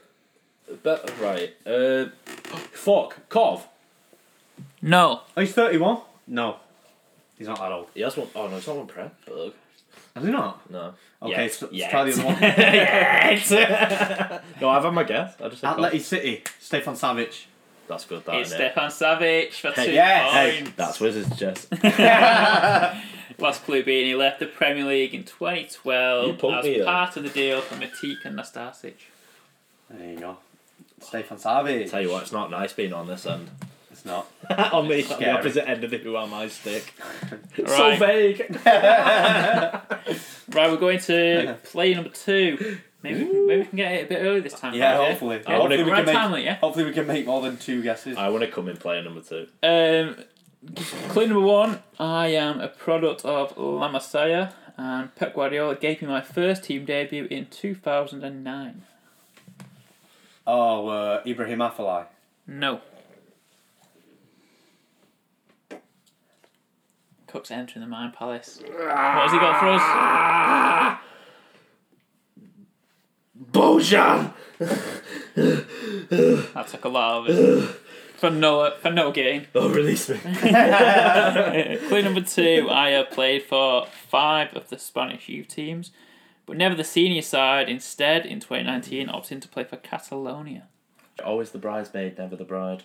[0.83, 1.55] but right.
[1.65, 2.07] Uh,
[2.73, 3.29] fuck.
[3.29, 3.65] Kov.
[4.81, 5.21] No.
[5.37, 5.99] Oh, he's 31.
[6.27, 6.57] No,
[7.37, 7.87] he's not that old.
[7.93, 8.27] He has one.
[8.35, 9.11] Oh no, it's not one Prem.
[9.25, 9.53] Bug.
[10.17, 10.69] Has he not?
[10.71, 10.93] No.
[11.21, 11.53] Okay, Yet.
[11.53, 11.91] so, Yet.
[11.91, 12.37] try the other one.
[12.41, 13.51] Yes.
[14.61, 15.35] no, I've had my guess.
[15.41, 15.91] I just said Kov.
[15.91, 16.43] Atleti City.
[16.59, 17.45] Stefan Savic.
[17.87, 18.23] That's good.
[18.25, 18.71] That It's isn't it?
[18.73, 20.33] Stefan Savic for Hey, two yes.
[20.33, 20.71] Hey, points.
[20.75, 21.67] that's Wizards Jess.
[23.39, 26.85] Last clue being he left the Premier League in You 2012 punked as me, though.
[26.85, 28.95] part of the deal for Matik and Nastasic.
[29.89, 30.37] There you go.
[31.01, 31.89] Stefan Savic.
[31.91, 33.49] Tell you what, it's not nice being on this end.
[33.97, 34.27] It's not.
[34.73, 35.31] on the, Scary.
[35.31, 36.93] opposite end of the who am I stick.
[37.57, 37.97] Right.
[37.99, 38.59] vague.
[40.49, 42.77] Right, we're going to play number two.
[43.03, 44.73] Maybe, maybe we can get it a bit early this time.
[44.75, 45.09] Yeah, right?
[45.09, 45.41] hopefully.
[45.45, 46.55] I wanna- hopefully, we can make, timely, yeah?
[46.55, 48.17] hopefully we can make more than two guesses.
[48.17, 49.47] I want to come in player number two.
[49.61, 50.15] Um,
[51.09, 51.79] clue number one.
[51.99, 56.85] I am a product of La Masia, and Pep Guardiola gave me my first team
[56.85, 58.83] debut in 2009.
[60.45, 62.05] Oh, uh, Ibrahim Afellay.
[62.47, 62.79] No.
[67.37, 68.63] Cook's entering the Mind Palace.
[68.89, 69.15] Ah.
[69.15, 69.83] What has he got for us?
[73.51, 74.33] Bojan!
[76.55, 77.63] That took a lot of it.
[78.17, 79.45] For no, for no gain.
[79.53, 80.17] Oh, release me.
[81.87, 85.91] Clue number two, I have played for five of the Spanish youth teams,
[86.47, 87.69] but never the senior side.
[87.69, 90.69] Instead, in 2019, opting to play for Catalonia.
[91.23, 92.81] Always the bridesmaid, never the bride.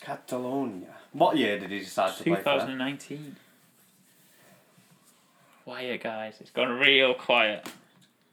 [0.00, 0.94] Catalonia.
[1.16, 2.58] What year did he decide to play for them?
[2.78, 3.36] 2019.
[5.64, 6.34] Quiet, guys.
[6.40, 7.66] It's gone real quiet.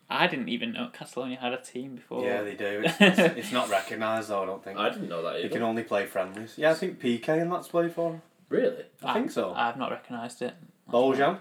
[0.10, 2.24] I didn't even know Catalonia had a team before.
[2.26, 2.84] Yeah, they do.
[2.86, 4.78] It's, it's, it's not recognised though, I don't think.
[4.78, 5.40] I didn't know that Either.
[5.40, 6.54] You can only play friendlies.
[6.58, 8.12] Yeah, I think Piqué and that's played for.
[8.12, 8.22] him.
[8.50, 8.84] Really?
[9.04, 9.54] I think so.
[9.54, 10.54] I've not recognised it.
[10.92, 11.40] Bojan.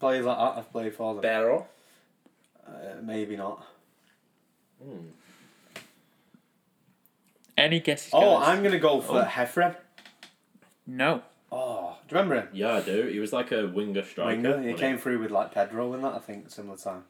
[0.00, 1.22] Players like that have played for them.
[1.22, 1.66] Barrow?
[2.66, 2.70] Uh,
[3.02, 3.64] maybe not.
[7.56, 8.10] Any guesses?
[8.12, 8.48] Oh, guys?
[8.48, 9.24] I'm going to go for Oh.
[9.24, 9.76] Jeffrén.
[10.88, 11.22] No.
[11.52, 12.48] Oh, do you remember him?
[12.52, 13.06] Yeah, I do.
[13.06, 14.28] He was like a winger striker.
[14.30, 14.60] Winger.
[14.60, 17.04] He wasn't came through with like Pedro and that, I think, similar time.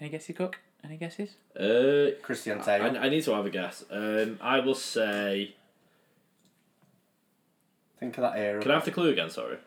[0.00, 0.58] Any guesses, Cook?
[0.82, 1.36] Any guesses?
[1.54, 2.98] Uh, Christian I, Tello.
[2.98, 3.84] I need to have a guess.
[3.90, 5.54] Um, I will say.
[7.98, 8.62] Think of that era.
[8.62, 9.28] Can I have the clue again?
[9.28, 9.58] Sorry.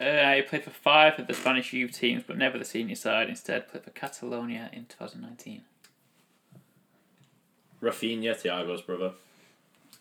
[0.00, 3.28] Uh, he played for five of the Spanish youth teams, but never the senior side.
[3.28, 5.62] Instead, played for Catalonia in 2019.
[7.80, 9.12] Rafinha, Thiago's brother.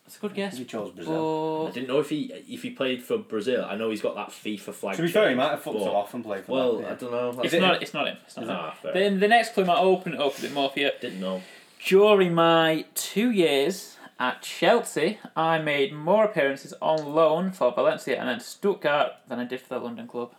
[0.08, 0.58] That's a good guess.
[0.58, 1.68] He chose Brazil.
[1.68, 3.66] I didn't know if he if he played for Brazil.
[3.66, 4.95] I know he's got that FIFA flag.
[4.95, 6.78] To be fair, he chain, might have fucked but- it off and played for Well,
[6.78, 6.91] that.
[6.91, 7.30] I don't know.
[7.41, 7.82] it's That's- not.
[7.84, 8.18] It's not him.
[8.26, 8.47] It's not him.
[8.47, 8.93] Nah, fair.
[8.93, 10.91] Then the next clue might open it up a bit more for you.
[11.01, 11.41] Didn't know.
[11.86, 18.30] During my two years at Chelsea, I made more appearances on loan for Valencia and
[18.30, 20.32] then Stuttgart than I did for the London club.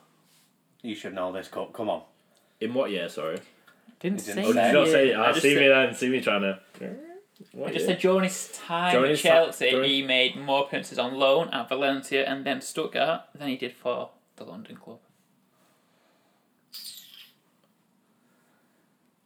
[0.81, 1.75] You should know this, Cup.
[1.75, 2.03] Come on.
[2.61, 3.11] In what year?
[3.11, 3.39] Sorry.
[4.01, 4.35] Didn't You say.
[4.43, 4.93] didn't Oh, did you not year.
[4.95, 5.15] say?
[5.15, 5.95] I ah, I see said- me then.
[5.95, 6.59] See me trying to.
[7.53, 7.95] What I just year?
[7.95, 11.15] said during his time During at his ti- Chelsea, during- he made more appearances on
[11.15, 14.99] loan at Valencia and then Stuttgart than he did for the London club.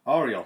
[0.05, 0.45] Oriol.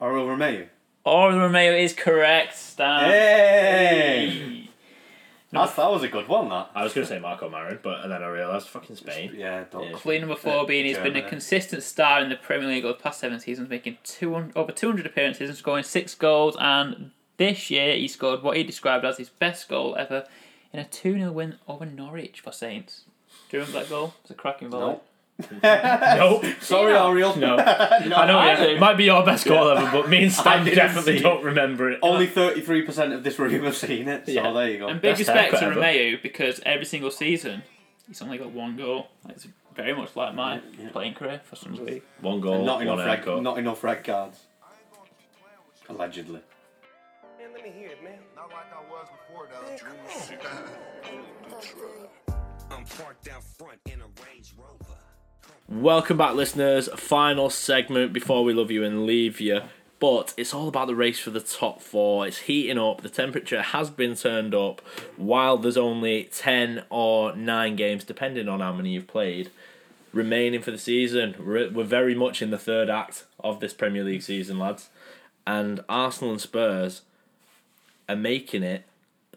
[0.00, 0.68] Oriol Romeu.
[1.04, 3.10] Or Romeu is correct, Stan.
[3.10, 4.61] Hey!
[5.52, 6.70] That's, that was a good one, that.
[6.74, 9.34] I was going to say Marco Marin, but and then I realised fucking Spain.
[9.36, 9.90] Yeah, don't.
[9.90, 9.92] Yeah.
[9.92, 13.02] Clue number four being he's been a consistent star in the Premier League over the
[13.02, 16.56] past seven seasons, making 200, over 200 appearances and scoring six goals.
[16.58, 20.26] And this year he scored what he described as his best goal ever
[20.72, 23.04] in a 2 0 win over Norwich for Saints.
[23.50, 24.06] Do you remember that goal?
[24.06, 24.94] It was a cracking volley.
[24.94, 25.00] No.
[25.62, 26.44] Nope.
[26.60, 27.00] Sorry, Yeah.
[27.00, 27.36] Oriol.
[27.42, 27.56] No.
[27.56, 28.38] I know.
[28.38, 31.18] I Yeah, it might be your best goal ever, but me and I Stan definitely
[31.20, 31.98] don't remember it.
[32.02, 34.52] Only 33% of this room have seen it, so Yeah.
[34.52, 34.88] there you go.
[34.88, 35.78] And big Best respect to haircut.
[35.82, 37.62] Romeu because every single season
[38.06, 39.08] he's only got one goal.
[39.28, 40.90] It's very much like my Yeah.
[40.90, 42.02] playing career for some League.
[42.20, 43.42] One goal, And not one enough red, haircut.
[43.42, 44.40] not enough red cards.
[45.88, 46.40] Allegedly.
[47.38, 48.18] Man, let me hear it, man.
[48.36, 49.76] Not like I was before though.
[52.70, 54.98] I'm parked out front in a Range Rover.
[55.68, 56.88] Welcome back, listeners.
[56.96, 59.60] Final segment before we love you and leave you.
[60.00, 62.26] But it's all about the race for the top four.
[62.26, 63.02] It's heating up.
[63.02, 64.82] The temperature has been turned up
[65.16, 69.50] while there's only 10 or 9 games, depending on how many you've played,
[70.12, 71.36] remaining for the season.
[71.38, 74.90] We're, we're very much in the third act of this Premier League season, lads.
[75.46, 77.02] And Arsenal and Spurs
[78.08, 78.84] are making it.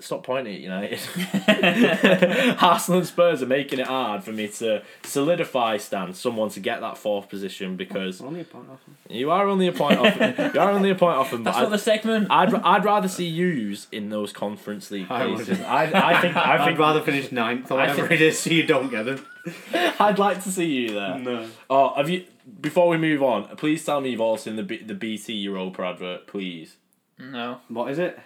[0.01, 0.99] Stop pointing at United.
[2.61, 6.81] Arsenal and Spurs are making it hard for me to solidify Stan, someone to get
[6.81, 8.79] that fourth position because Only a point off.
[9.09, 10.53] you are only a point off.
[10.53, 11.43] you are only a point off them.
[11.43, 12.27] That's not the segment.
[12.29, 15.47] I'd, I'd I'd rather see yous in those conference league I places.
[15.49, 15.67] wouldn't.
[15.67, 15.83] I,
[16.17, 18.49] I think I I'd think rather finish ninth or I whatever think- it is so
[18.49, 19.25] you don't get them.
[19.99, 21.19] I'd like to see you there.
[21.19, 21.47] No.
[21.69, 22.25] Oh, have you?
[22.61, 25.83] Before we move on, please tell me you've all seen the B, the BT Europa
[25.83, 26.75] advert, please.
[27.17, 27.59] No.
[27.69, 28.19] What is it?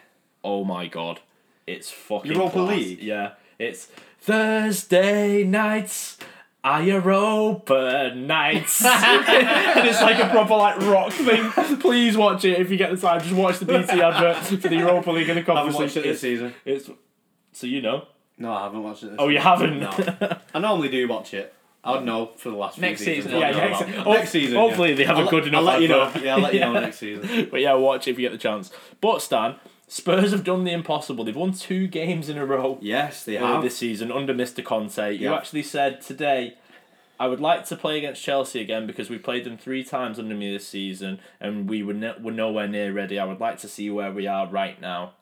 [0.43, 1.19] Oh my god,
[1.67, 2.69] it's fucking Europa class.
[2.77, 3.01] League?
[3.03, 3.89] Yeah, it's
[4.21, 6.17] Thursday nights.
[6.61, 8.83] Are Europa nights?
[8.83, 9.23] and
[9.87, 11.49] it's like a proper like rock thing.
[11.79, 13.21] Please watch it if you get the time.
[13.21, 15.75] Just watch the BT advert for the Europa League and the I haven't conference.
[15.75, 16.11] watched it League.
[16.11, 16.53] this season.
[16.65, 16.97] It's, it's
[17.53, 18.07] so you know.
[18.37, 19.79] No, I haven't watched it this Oh, you haven't.
[19.79, 20.37] No.
[20.53, 21.53] I normally do watch it.
[21.81, 23.95] I would know for the last few Next seasons season, what yeah, next, about.
[23.95, 24.57] ho- next season.
[24.57, 24.95] Hopefully yeah.
[24.95, 25.59] they have I'll a good let- enough.
[25.59, 26.11] I'll let you know.
[26.21, 27.47] Yeah, I'll let you know next season.
[27.49, 28.69] But yeah, watch if you get the chance.
[28.99, 29.55] But Stan,
[29.89, 31.23] Spurs have done the impossible.
[31.25, 33.63] They've won two games in a row Yes, they have.
[33.63, 34.63] this season under Mr.
[34.63, 35.13] Conte.
[35.13, 35.35] You Yeah.
[35.35, 36.53] actually said today,
[37.19, 40.35] I would like to play against Chelsea again because we played them three times under
[40.35, 43.17] me this season and we were, ne- were nowhere near ready.
[43.19, 45.13] I would like to see where we are right now.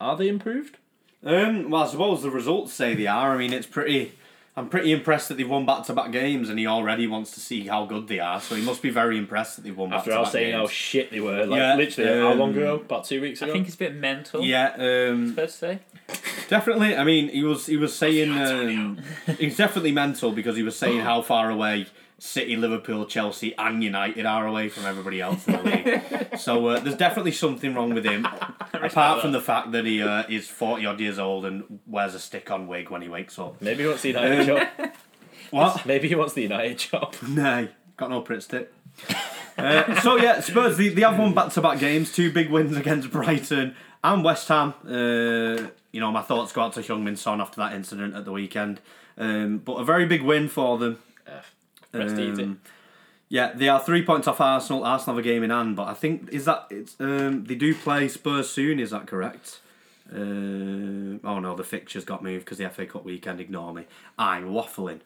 [0.00, 0.78] Are they improved?
[1.24, 3.34] Um, well, I suppose the results say they are.
[3.34, 4.12] I mean, it's pretty.
[4.54, 7.86] I'm pretty impressed that they've won back-to-back games, and he already wants to see how
[7.86, 8.38] good they are.
[8.38, 10.16] So he must be very impressed that they've won back-to-back games.
[10.16, 12.74] I was saying how shit they were, like Yeah, literally how long um, ago?
[12.74, 13.46] About two weeks ago.
[13.46, 13.54] I ago.
[13.54, 14.42] think it's a bit mental.
[14.42, 15.78] yeah, um, Fair to say.
[16.48, 16.94] definitely.
[16.94, 18.98] I mean, he was he was saying um,
[19.38, 21.86] he's definitely mental because he was saying how far away
[22.24, 26.28] City, Liverpool, Chelsea, and United are away from everybody else in the league.
[26.38, 28.24] so uh, there's definitely something wrong with him.
[28.74, 32.20] Apart from the fact that he uh, is forty odd years old and wears a
[32.20, 33.60] stick-on wig when he wakes up.
[33.60, 34.68] Maybe he wants the United Um, job.
[35.50, 35.84] What?
[35.84, 37.14] Maybe he wants the United job.
[37.28, 37.68] Nay,
[37.98, 38.72] got no Pritt stick.
[39.58, 43.74] uh, so yeah, Spurs they, they have won back-to-back games, two big wins against Brighton
[44.02, 44.72] and West Ham.
[44.86, 48.32] Uh, you know, my thoughts go out to Heung-Min Son after that incident at the
[48.32, 48.80] weekend.
[49.18, 50.98] Um, but a very big win for them.
[51.92, 52.44] Rest easy.
[52.44, 52.60] Um,
[53.28, 54.84] Yeah, they are three points off Arsenal.
[54.84, 57.74] Arsenal have a game in hand, but I think is that it's um, they do
[57.74, 58.78] play Spurs soon.
[58.78, 59.60] Is that correct?
[60.14, 63.40] Uh, oh no, the fixtures got moved because the FA Cup weekend.
[63.40, 63.84] Ignore me.
[64.18, 65.00] I'm waffling.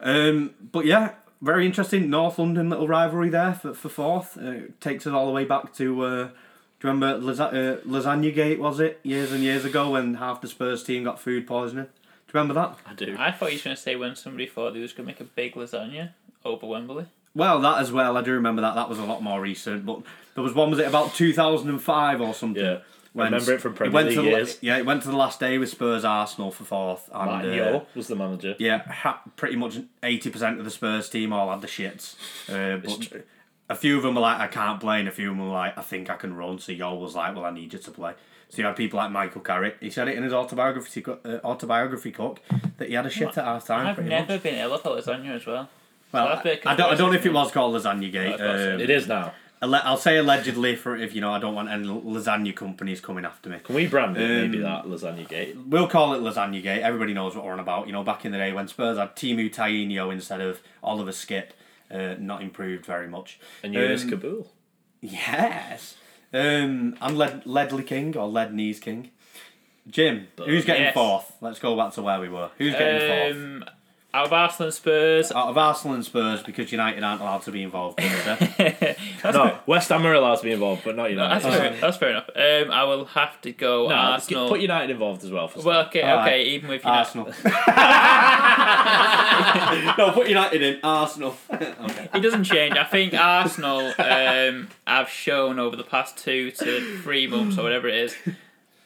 [0.00, 2.10] Um, but yeah, very interesting.
[2.10, 4.36] North London little rivalry there for, for fourth.
[4.36, 6.02] Uh, takes us all the way back to.
[6.04, 6.24] Uh,
[6.80, 8.58] do you remember Lasa- uh, Lasagna Gate?
[8.58, 11.84] Was it years and years ago when half the Spurs team got food poisoning?
[11.84, 12.78] Do you remember that?
[12.86, 13.16] I do.
[13.18, 15.20] I thought you were going to say when somebody thought they was going to make
[15.20, 16.10] a big lasagna
[16.44, 17.06] over Wembley.
[17.34, 18.16] Well, that as well.
[18.16, 18.74] I do remember that.
[18.74, 19.86] That was a lot more recent.
[19.86, 20.02] But
[20.34, 22.62] there was one, was it about 2005 or something?
[22.62, 22.78] Yeah.
[23.16, 24.58] I remember it from Premier went League to the, years.
[24.60, 27.10] Yeah, it went to the last day with Spurs Arsenal for fourth.
[27.12, 28.54] And, uh, was the manager.
[28.58, 32.14] Yeah, ha- pretty much eighty percent of the Spurs team all had the shits.
[32.48, 33.24] Uh, but
[33.68, 35.52] a few of them were like, "I can't play," and a few of them were
[35.52, 37.90] like, "I think I can run." So Jol was like, "Well, I need you to
[37.90, 38.12] play."
[38.48, 39.78] So you had people like Michael Carrick.
[39.80, 42.40] He said it in his autobiography, uh, autobiography, Cook,
[42.78, 43.88] that he had a shit at half time.
[43.88, 44.42] I've never much.
[44.42, 45.68] been ill at lasagna as well.
[46.12, 46.92] Well, that's a bit I, I don't.
[46.92, 48.40] I don't know if it was called Lasagna Gate.
[48.40, 49.32] Um, It is now.
[49.62, 53.50] I'll say allegedly for if you know I don't want any lasagna companies coming after
[53.50, 53.58] me.
[53.62, 54.26] Can we brand it?
[54.50, 55.54] maybe Um, that lasagna gate.
[55.66, 56.80] We'll call it Lasagna Gate.
[56.80, 57.86] Everybody knows what we're on about.
[57.86, 61.48] You know, back in the day when Spurs had Teemu Tainio instead of Oliver Skipp,
[61.90, 63.38] uh, not improved very much.
[63.62, 64.46] And Younes Um, Kaboul.
[65.02, 65.96] Yes.
[66.32, 69.10] Um, I'm Led- Ledley King or Led Knees King.
[69.88, 70.94] Jim, who's getting Yes.
[70.94, 71.32] fourth?
[71.42, 72.50] Let's go back to where we were.
[72.58, 73.00] Who's getting
[73.64, 73.68] fourth?
[74.12, 77.52] Out of Arsenal and Spurs, Out of Arsenal and Spurs, because United aren't allowed to
[77.52, 77.98] be involved.
[77.98, 78.96] Peter.
[79.24, 81.70] No, West Ham are allowed to be involved, but not that's United.
[81.72, 82.28] fair, that's fair enough.
[82.34, 84.48] Um, I will have to go no, Arsenal.
[84.48, 85.46] put United involved as well.
[85.46, 86.46] For well, okay, All okay, right.
[86.46, 86.98] even with United.
[86.98, 87.26] Arsenal.
[89.98, 90.80] no, put United in.
[90.82, 91.36] Arsenal.
[91.52, 92.08] okay.
[92.14, 92.76] It doesn't change.
[92.76, 97.86] I think Arsenal um, have shown over the past two to three months or whatever
[97.88, 98.16] it is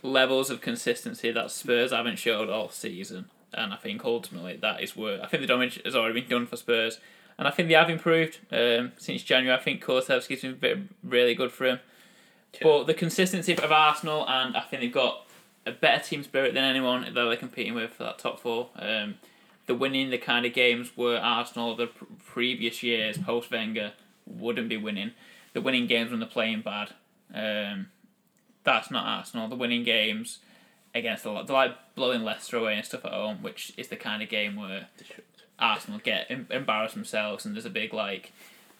[0.03, 3.25] levels of consistency that Spurs haven't showed all season,
[3.57, 6.47] and I think ultimately that is where I think the damage has already been done
[6.47, 6.99] for Spurs,
[7.39, 9.59] and I think they have improved um, since January.
[9.59, 11.81] I think Kulusevski's been bit- really good for him,
[12.63, 15.27] but the consistency of Arsenal and I think they've got
[15.67, 18.69] a better team spirit than anyone that they're competing with for that top four.
[18.77, 19.17] Um,
[19.67, 23.93] the winning the kind of games where Arsenal the pr- previous years post Wenger
[24.27, 25.13] wouldn't be winning.
[25.55, 26.91] The winning games when they're playing bad.
[27.33, 27.87] Um,
[28.63, 29.49] that's not Arsenal.
[29.49, 30.41] The winning games
[30.95, 34.22] against the they're like blowing Leicester away and stuff at home, which is the kind
[34.22, 34.88] of game where
[35.59, 38.32] Arsenal get em- embarrass themselves and there's a big like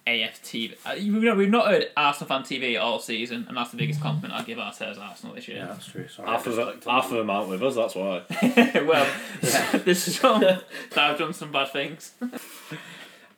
[0.06, 0.54] AFT.
[0.86, 4.00] Uh, you know, we've not heard Arsenal fan TV all season, and that's the biggest
[4.02, 5.56] compliment I'll give ourselves Arsenal this year.
[5.56, 5.72] Yeah, year.
[5.72, 6.08] that's true.
[6.08, 6.28] Sorry.
[6.28, 7.74] half of it, half of them aren't with us.
[7.74, 8.22] That's why.
[8.86, 9.06] well,
[9.84, 10.64] this is all that
[10.96, 12.12] I've done some bad things.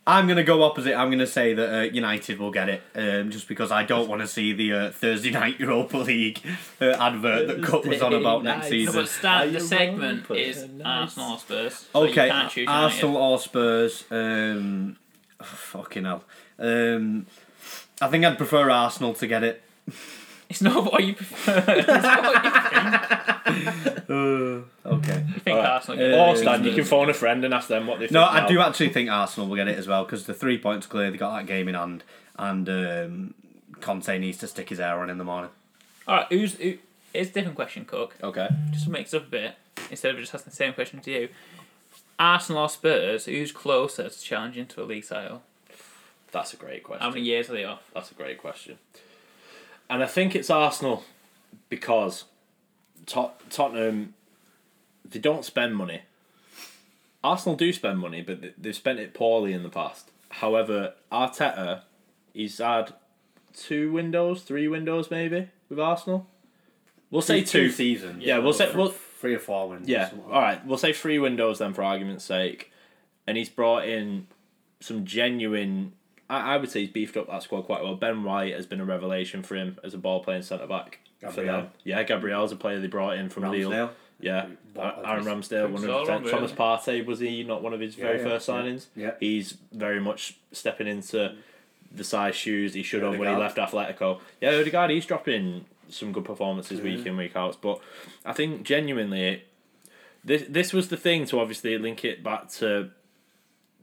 [0.08, 0.94] I'm going to go opposite.
[0.94, 4.08] I'm going to say that uh, United will get it, um, just because I don't
[4.08, 6.40] want to see the uh, Thursday night Europa League
[6.80, 9.02] uh, advert that Cup was on about next Thursday No, season.
[9.02, 10.86] but Stan, the segment is Put nice-
[11.18, 11.86] Arsenal or Spurs.
[11.92, 12.84] So Okay, you can't choose United.
[12.84, 14.04] Arsenal or Spurs.
[14.10, 14.96] Um,
[15.40, 16.22] oh, fucking hell.
[16.58, 17.26] Um,
[18.00, 19.62] I think I'd prefer Arsenal to get it.
[20.48, 21.64] It's not what you prefer.
[21.68, 24.06] it's not what you think.
[24.86, 25.24] Okay.
[25.34, 25.70] You think Alright.
[25.70, 26.38] Arsenal Uh, get Or it.
[26.38, 28.12] Stan, you can phone a friend and ask them what they think.
[28.12, 28.46] No, I now.
[28.46, 31.10] do actually think Arsenal will get it as well because the three points clear.
[31.10, 32.04] They got that game in hand,
[32.38, 33.34] and um,
[33.80, 35.50] Conte needs to stick his hair on in the morning.
[36.06, 36.74] Alright, who's who,
[37.12, 38.16] it's a different question, Cook.
[38.22, 38.48] Okay.
[38.70, 39.54] Just to mix it up a bit,
[39.90, 41.28] instead of just asking the same question to you.
[42.18, 45.42] Arsenal or Spurs, who's closer to challenging to a league title?
[46.32, 47.02] That's a great question.
[47.02, 47.82] How many years are they off?
[47.94, 48.78] That's a great question.
[49.88, 51.04] And I think it's Arsenal
[51.68, 52.24] because
[53.06, 54.14] Tot- Tottenham
[55.08, 56.02] they don't spend money.
[57.22, 60.10] Arsenal do spend money, but they've spent it poorly in the past.
[60.30, 61.82] However, Arteta,
[62.34, 62.92] he's had
[63.54, 66.26] two windows, three windows maybe with Arsenal.
[67.10, 67.70] We'll say two.
[67.70, 68.22] seasons.
[68.24, 69.88] Yeah, we'll say- we'll- three or four windows.
[69.88, 70.64] Yeah, all right.
[70.66, 72.70] We'll say three windows then, for argument's sake.
[73.26, 74.26] And he's brought in
[74.80, 75.92] some genuine.
[76.28, 77.94] I, I would say he's beefed up that squad quite well.
[77.94, 80.98] Ben White has been a revelation for him as a ball playing centre back.
[81.20, 81.56] For Gabriel.
[81.62, 81.70] them.
[81.84, 83.70] Yeah, Gabriel's a player they brought in from Lille.
[83.70, 83.90] Ramsdale.
[84.20, 86.54] Yeah, What- Aaron Ramsdale, one So of wrong, Thomas really.
[86.54, 88.54] Partey was he not one of his very yeah, first yeah.
[88.54, 88.86] signings?
[88.96, 89.10] Yeah.
[89.20, 91.34] he's very much stepping into
[91.92, 94.20] the size shoes he should have when he left Atletico.
[94.40, 97.58] Yeah, Odegaard, he's dropping some good performances week in week out.
[97.60, 97.80] But
[98.24, 99.44] I think genuinely,
[100.24, 102.90] this this was the thing to obviously link it back to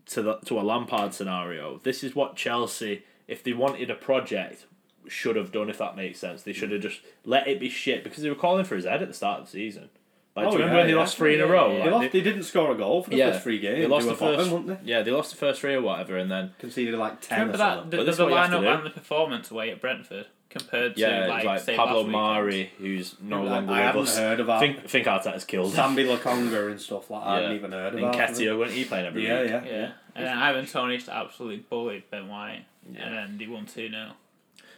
[0.08, 1.80] to the to a Lampard scenario.
[1.84, 4.66] This is what Chelsea, if they wanted a project,
[5.08, 5.70] should have done.
[5.70, 8.36] If that makes sense, they should have just let it be shit because they were
[8.36, 9.90] calling for his head at the start of the season.
[10.36, 11.00] Like, do Oh, you remember yeah, when they yeah.
[11.00, 11.72] lost three in a row?
[11.78, 13.78] yeah, They, lost, they didn't score a goal for the yeah, first three games.
[13.82, 14.50] They lost were the first.
[14.50, 14.92] bottom, weren't they?
[14.92, 17.40] Yeah, they lost the first three or whatever, and then Conceded like ten.
[17.42, 17.90] Remember or that something.
[17.92, 19.80] the, But the, the is what you have to lineup and the performance away at
[19.80, 22.04] Brentford compared to yeah, like, it was say like Pablo.
[22.08, 24.18] Mari, who's no I- longer I with haven't us.
[24.18, 24.60] heard of that.
[24.60, 25.74] think think Arteta's killed.
[25.74, 25.96] him.
[25.96, 27.28] Sambi Lokonga and stuff like that.
[27.30, 28.30] I haven't even heard of And that.
[28.30, 29.50] Ketia, weren't he playing every Yeah, week?
[29.52, 33.02] yeah, Yeah, and then Ivan Toney just absolutely bullied Ben White, Yeah.
[33.08, 34.12] and then they won two 0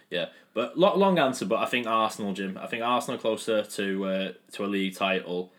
[0.09, 1.45] Yeah, but lo- long answer.
[1.45, 2.57] But I think Arsenal, Jim.
[2.61, 5.51] I think Arsenal closer to uh, to a league title,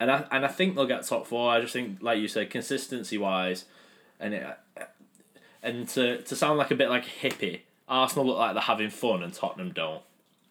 [0.00, 1.50] and I and I think they'll get top four.
[1.50, 3.64] I just think, like you said, consistency wise,
[4.20, 4.44] and it,
[5.62, 8.90] and to to sound like a bit like a hippie, Arsenal look like they're having
[8.90, 10.02] fun and Tottenham don't.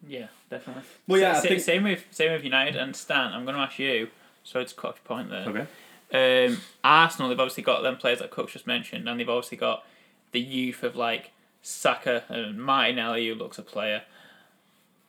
[0.08, 0.84] Yeah, definitely.
[1.08, 3.34] Well, yeah, I Sa- think- same with same with United and Stan.
[3.34, 4.10] I'm going to ask you.
[4.44, 5.66] So to cut off your point there.
[6.12, 6.48] Okay.
[6.48, 9.86] Um, Arsenal, they've obviously got them players that Cook just mentioned, and they've obviously got
[10.34, 11.32] the youth of like
[11.62, 14.04] Saka and Martinelli, who looks a player.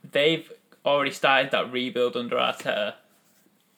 [0.09, 0.51] They've
[0.87, 2.95] already started that rebuild under Arteta,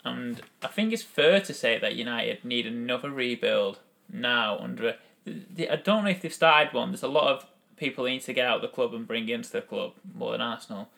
[0.05, 3.78] and I think it's fair to say that United need another rebuild
[4.12, 4.97] now under.
[5.26, 6.90] I don't know if they've started one.
[6.90, 9.50] There's a lot of people need to get out of the club and bring into
[9.50, 10.88] the club more than Arsenal.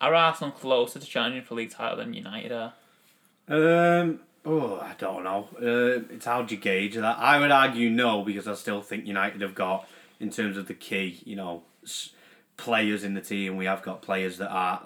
[0.00, 2.72] Are Arsenal closer to challenging for league title than United are?
[3.48, 4.20] Um.
[4.46, 5.48] Oh, I don't know.
[5.56, 7.18] Uh, it's how do you gauge that?
[7.18, 9.88] I would argue no because I still think United have got,
[10.20, 11.62] in terms of the key, you know,
[12.58, 13.56] players in the team.
[13.56, 14.82] We have got players that are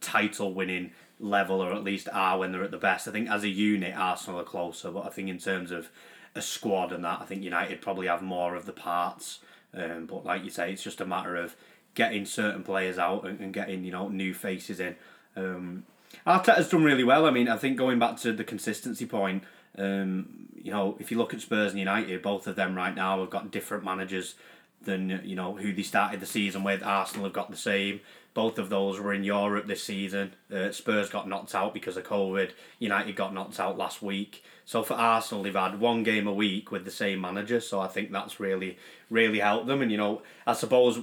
[0.00, 3.06] title winning level, or at least are when they're at the best.
[3.06, 5.90] I think as a unit, Arsenal are closer, but I think in terms of
[6.34, 9.40] a squad and that, I think United probably have more of the parts.
[9.74, 11.56] Um, but like you say, it's just a matter of
[11.94, 14.96] getting certain players out and, and getting you know new faces in.
[15.36, 15.84] Um,
[16.26, 17.26] Arteta's done really well.
[17.26, 19.44] I mean, I think going back to the consistency point,
[19.78, 23.20] um, you know, if you look at Spurs and United, both of them right now
[23.20, 24.34] have got different managers
[24.82, 26.82] than you know who they started the season with.
[26.82, 28.00] Arsenal have got the same.
[28.34, 30.34] Both of those were in Europe this season.
[30.52, 32.52] Uh, Spurs got knocked out because of COVID.
[32.78, 34.42] United got knocked out last week.
[34.64, 37.60] So for Arsenal, they've had one game a week with the same manager.
[37.60, 38.78] So I think that's really,
[39.10, 39.82] really helped them.
[39.82, 41.00] And you know, I suppose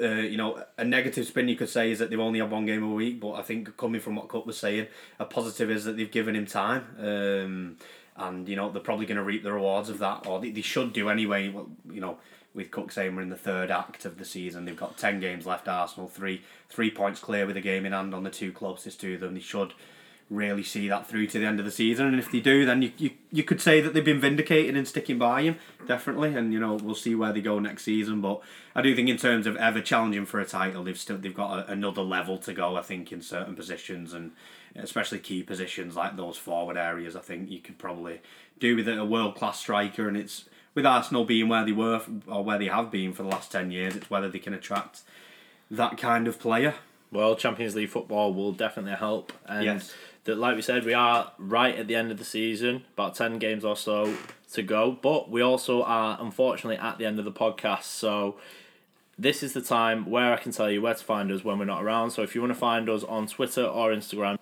[0.00, 2.66] uh, you know, a negative spin you could say is that they've only had one
[2.66, 4.88] game a week, but I think coming from what Cup was saying,
[5.18, 6.84] a positive is that they've given him time.
[6.98, 7.76] Um,
[8.16, 10.60] and, you know, they're probably going to reap the rewards of that, or they, they
[10.60, 11.48] should do anyway.
[11.48, 12.18] Well, you know,
[12.54, 15.68] with Cook saying in the third act of the season, they've got 10 games left,
[15.68, 19.18] Arsenal, three three points clear with a game in hand on the two closest to
[19.18, 19.34] them.
[19.34, 19.74] They should
[20.30, 22.06] really see that through to the end of the season.
[22.06, 24.86] And if they do, then you, you, you could say that they've been vindicated in
[24.86, 26.34] sticking by him, definitely.
[26.34, 28.20] And you know we'll see where they go next season.
[28.20, 28.40] But
[28.74, 31.58] I do think in terms of ever challenging for a title, they've still they've got
[31.58, 32.76] a, another level to go.
[32.76, 34.32] I think in certain positions and
[34.74, 37.14] especially key positions like those forward areas.
[37.14, 38.20] I think you could probably
[38.58, 42.42] do with a world class striker, and it's with Arsenal being where they were or
[42.44, 43.96] where they have been for the last ten years.
[43.96, 45.00] It's whether they can attract
[45.70, 46.74] that kind of player.
[47.10, 49.92] Well, Champions League football will definitely help, and Yes.
[50.24, 53.38] that, like we said, we are right at the end of the season, about ten
[53.38, 54.14] games or so
[54.54, 54.92] to go.
[55.02, 58.36] But we also are unfortunately at the end of the podcast, so
[59.18, 61.66] this is the time where I can tell you where to find us when we're
[61.66, 62.12] not around.
[62.12, 64.38] So if you want to find us on Twitter or Instagram,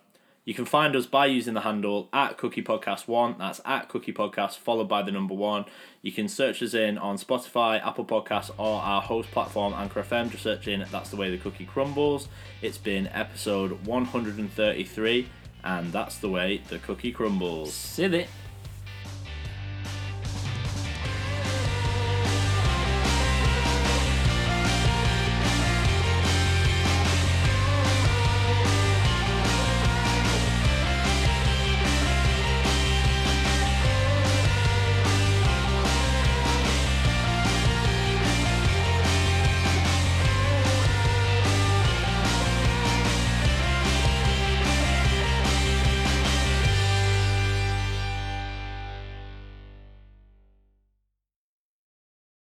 [0.50, 3.36] you can find us by using the handle at Cookie Podcast One.
[3.38, 5.64] That's at Cookie Podcast followed by the number one.
[6.02, 10.28] You can search us in on Spotify, Apple Podcasts, or our host platform Anchor FM.
[10.28, 12.26] Just search in "That's the Way the Cookie Crumbles."
[12.62, 15.28] It's been episode one hundred and thirty-three,
[15.62, 17.72] and that's the way the cookie crumbles.
[17.72, 18.26] Silly.